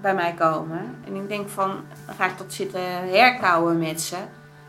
bij 0.01 0.15
mij 0.15 0.33
komen. 0.33 0.97
En 1.07 1.15
ik 1.15 1.29
denk 1.29 1.49
van, 1.49 1.81
dan 2.07 2.15
ga 2.15 2.25
ik 2.25 2.39
dat 2.39 2.53
zitten 2.53 2.81
herkauwen 3.09 3.79
met 3.79 4.01
ze. 4.01 4.17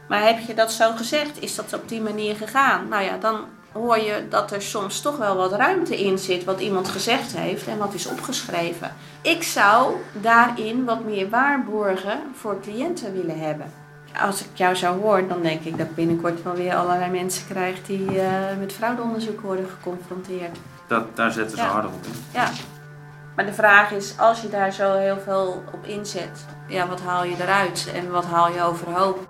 Maar 0.07 0.23
heb 0.25 0.39
je 0.39 0.53
dat 0.53 0.71
zo 0.71 0.91
gezegd? 0.91 1.41
Is 1.41 1.55
dat 1.55 1.73
op 1.73 1.89
die 1.89 2.01
manier 2.01 2.35
gegaan? 2.35 2.87
Nou 2.87 3.03
ja, 3.03 3.17
dan 3.17 3.45
hoor 3.71 3.97
je 3.97 4.27
dat 4.29 4.51
er 4.51 4.61
soms 4.61 5.01
toch 5.01 5.17
wel 5.17 5.35
wat 5.35 5.53
ruimte 5.53 6.03
in 6.03 6.17
zit 6.17 6.43
wat 6.43 6.59
iemand 6.59 6.89
gezegd 6.89 7.37
heeft 7.37 7.67
en 7.67 7.77
wat 7.77 7.93
is 7.93 8.07
opgeschreven. 8.07 8.95
Ik 9.21 9.43
zou 9.43 9.95
daarin 10.11 10.85
wat 10.85 11.03
meer 11.03 11.29
waarborgen 11.29 12.19
voor 12.33 12.59
cliënten 12.61 13.13
willen 13.13 13.39
hebben. 13.39 13.82
Als 14.21 14.41
ik 14.41 14.47
jou 14.53 14.75
zo 14.75 14.99
hoor, 14.99 15.27
dan 15.27 15.41
denk 15.41 15.61
ik 15.61 15.77
dat 15.77 15.87
ik 15.87 15.95
binnenkort 15.95 16.43
wel 16.43 16.53
weer 16.55 16.75
allerlei 16.75 17.11
mensen 17.11 17.47
krijg 17.47 17.81
die 17.85 18.21
eh, 18.21 18.57
met 18.59 18.73
fraudeonderzoek 18.73 19.41
worden 19.41 19.65
geconfronteerd. 19.69 20.57
Dat, 20.87 21.15
daar 21.15 21.31
zetten 21.31 21.57
ze 21.57 21.63
Ja. 21.63 21.69
harder 21.69 21.91
op 21.91 22.05
in. 22.05 22.11
Ja. 22.33 22.49
Maar 23.35 23.45
de 23.45 23.53
vraag 23.53 23.91
is, 23.91 24.13
als 24.17 24.41
je 24.41 24.49
daar 24.49 24.71
zo 24.71 24.97
heel 24.97 25.17
veel 25.23 25.63
op 25.73 25.85
inzet, 25.85 26.45
ja, 26.67 26.87
wat 26.87 27.01
haal 27.01 27.23
je 27.23 27.35
eruit 27.39 27.91
en 27.95 28.11
wat 28.11 28.25
haal 28.25 28.49
je 28.53 28.61
overhoop? 28.63 29.27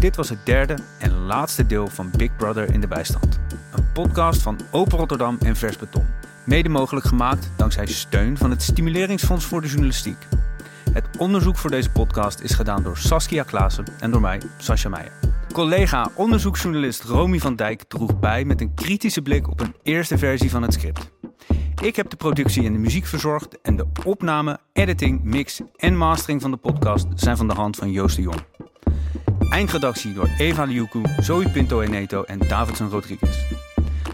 Dit 0.00 0.16
was 0.16 0.28
het 0.28 0.46
derde 0.46 0.74
en 0.98 1.12
laatste 1.24 1.66
deel 1.66 1.86
van 1.86 2.10
Big 2.16 2.36
Brother 2.36 2.72
in 2.72 2.80
de 2.80 2.88
bijstand. 2.88 3.38
Een 3.72 3.92
podcast 3.92 4.42
van 4.42 4.58
Open 4.70 4.98
Rotterdam 4.98 5.36
en 5.40 5.56
Vers 5.56 5.76
Beton. 5.76 6.06
Mede 6.46 6.68
mogelijk 6.68 7.06
gemaakt 7.06 7.50
dankzij 7.56 7.86
steun 7.86 8.36
van 8.36 8.50
het 8.50 8.62
Stimuleringsfonds 8.62 9.44
voor 9.44 9.60
de 9.60 9.66
Journalistiek. 9.66 10.26
Het 10.92 11.16
onderzoek 11.18 11.56
voor 11.56 11.70
deze 11.70 11.90
podcast 11.90 12.40
is 12.40 12.54
gedaan 12.54 12.82
door 12.82 12.96
Saskia 12.96 13.42
Klaassen 13.42 13.84
en 14.00 14.10
door 14.10 14.20
mij, 14.20 14.40
Sascha 14.58 14.88
Meijer. 14.88 15.12
Collega 15.52 16.10
onderzoeksjournalist 16.14 17.02
Romy 17.02 17.38
van 17.38 17.56
Dijk 17.56 17.82
droeg 17.82 18.18
bij 18.18 18.44
met 18.44 18.60
een 18.60 18.74
kritische 18.74 19.22
blik 19.22 19.48
op 19.48 19.60
een 19.60 19.74
eerste 19.82 20.18
versie 20.18 20.50
van 20.50 20.62
het 20.62 20.72
script. 20.72 21.10
Ik 21.82 21.96
heb 21.96 22.10
de 22.10 22.16
productie 22.16 22.64
en 22.64 22.72
de 22.72 22.78
muziek 22.78 23.06
verzorgd 23.06 23.60
en 23.60 23.76
de 23.76 23.86
opname, 24.04 24.58
editing, 24.72 25.22
mix 25.22 25.60
en 25.76 25.96
mastering 25.96 26.40
van 26.40 26.50
de 26.50 26.56
podcast 26.56 27.06
zijn 27.14 27.36
van 27.36 27.48
de 27.48 27.54
hand 27.54 27.76
van 27.76 27.90
Joost 27.90 28.16
de 28.16 28.22
Jong. 28.22 28.40
Eindredactie 29.50 30.12
door 30.12 30.30
Eva 30.38 30.64
Liuku, 30.64 31.02
Zoe 31.20 31.50
Pinto 31.50 31.80
Eneto 31.80 32.22
en 32.22 32.38
Davidson 32.38 32.90
Rodriguez. 32.90 33.48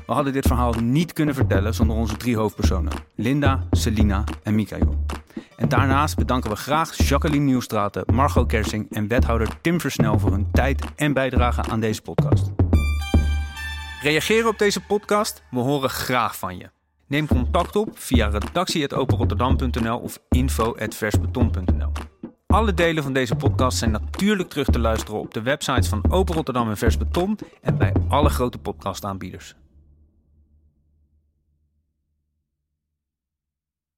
We 0.06 0.12
hadden 0.12 0.32
dit 0.32 0.46
verhaal 0.46 0.72
niet 0.72 1.12
kunnen 1.12 1.34
vertellen 1.34 1.74
zonder 1.74 1.96
onze 1.96 2.16
drie 2.16 2.36
hoofdpersonen: 2.36 2.92
Linda, 3.14 3.66
Selina 3.70 4.24
en 4.42 4.54
Mikael. 4.54 5.04
En 5.56 5.68
daarnaast 5.68 6.16
bedanken 6.16 6.50
we 6.50 6.56
graag 6.56 7.08
Jacqueline 7.08 7.44
Nieuwstraten, 7.44 8.14
Margot 8.14 8.48
Kersing 8.48 8.86
en 8.90 9.08
wethouder 9.08 9.60
Tim 9.60 9.80
Versnel 9.80 10.18
voor 10.18 10.30
hun 10.30 10.50
tijd 10.52 10.84
en 10.96 11.12
bijdrage 11.12 11.62
aan 11.62 11.80
deze 11.80 12.02
podcast. 12.02 12.50
Reageren 14.02 14.48
op 14.48 14.58
deze 14.58 14.80
podcast? 14.80 15.42
We 15.50 15.58
horen 15.58 15.90
graag 15.90 16.38
van 16.38 16.58
je. 16.58 16.70
Neem 17.06 17.26
contact 17.26 17.76
op 17.76 17.98
via 17.98 18.28
redactie.openrotterdam.nl 18.28 19.98
of 19.98 20.18
info.versbeton.nl. 20.28 21.92
Alle 22.46 22.74
delen 22.74 23.02
van 23.02 23.12
deze 23.12 23.34
podcast 23.34 23.78
zijn 23.78 23.90
natuurlijk 23.90 24.48
terug 24.48 24.66
te 24.66 24.78
luisteren 24.78 25.20
op 25.20 25.34
de 25.34 25.42
websites 25.42 25.88
van 25.88 26.04
Open 26.10 26.34
Rotterdam 26.34 26.68
en 26.68 26.76
Vers 26.76 26.96
Beton 26.98 27.38
en 27.62 27.78
bij 27.78 27.92
alle 28.08 28.28
grote 28.28 28.58
podcastaanbieders. 28.58 29.54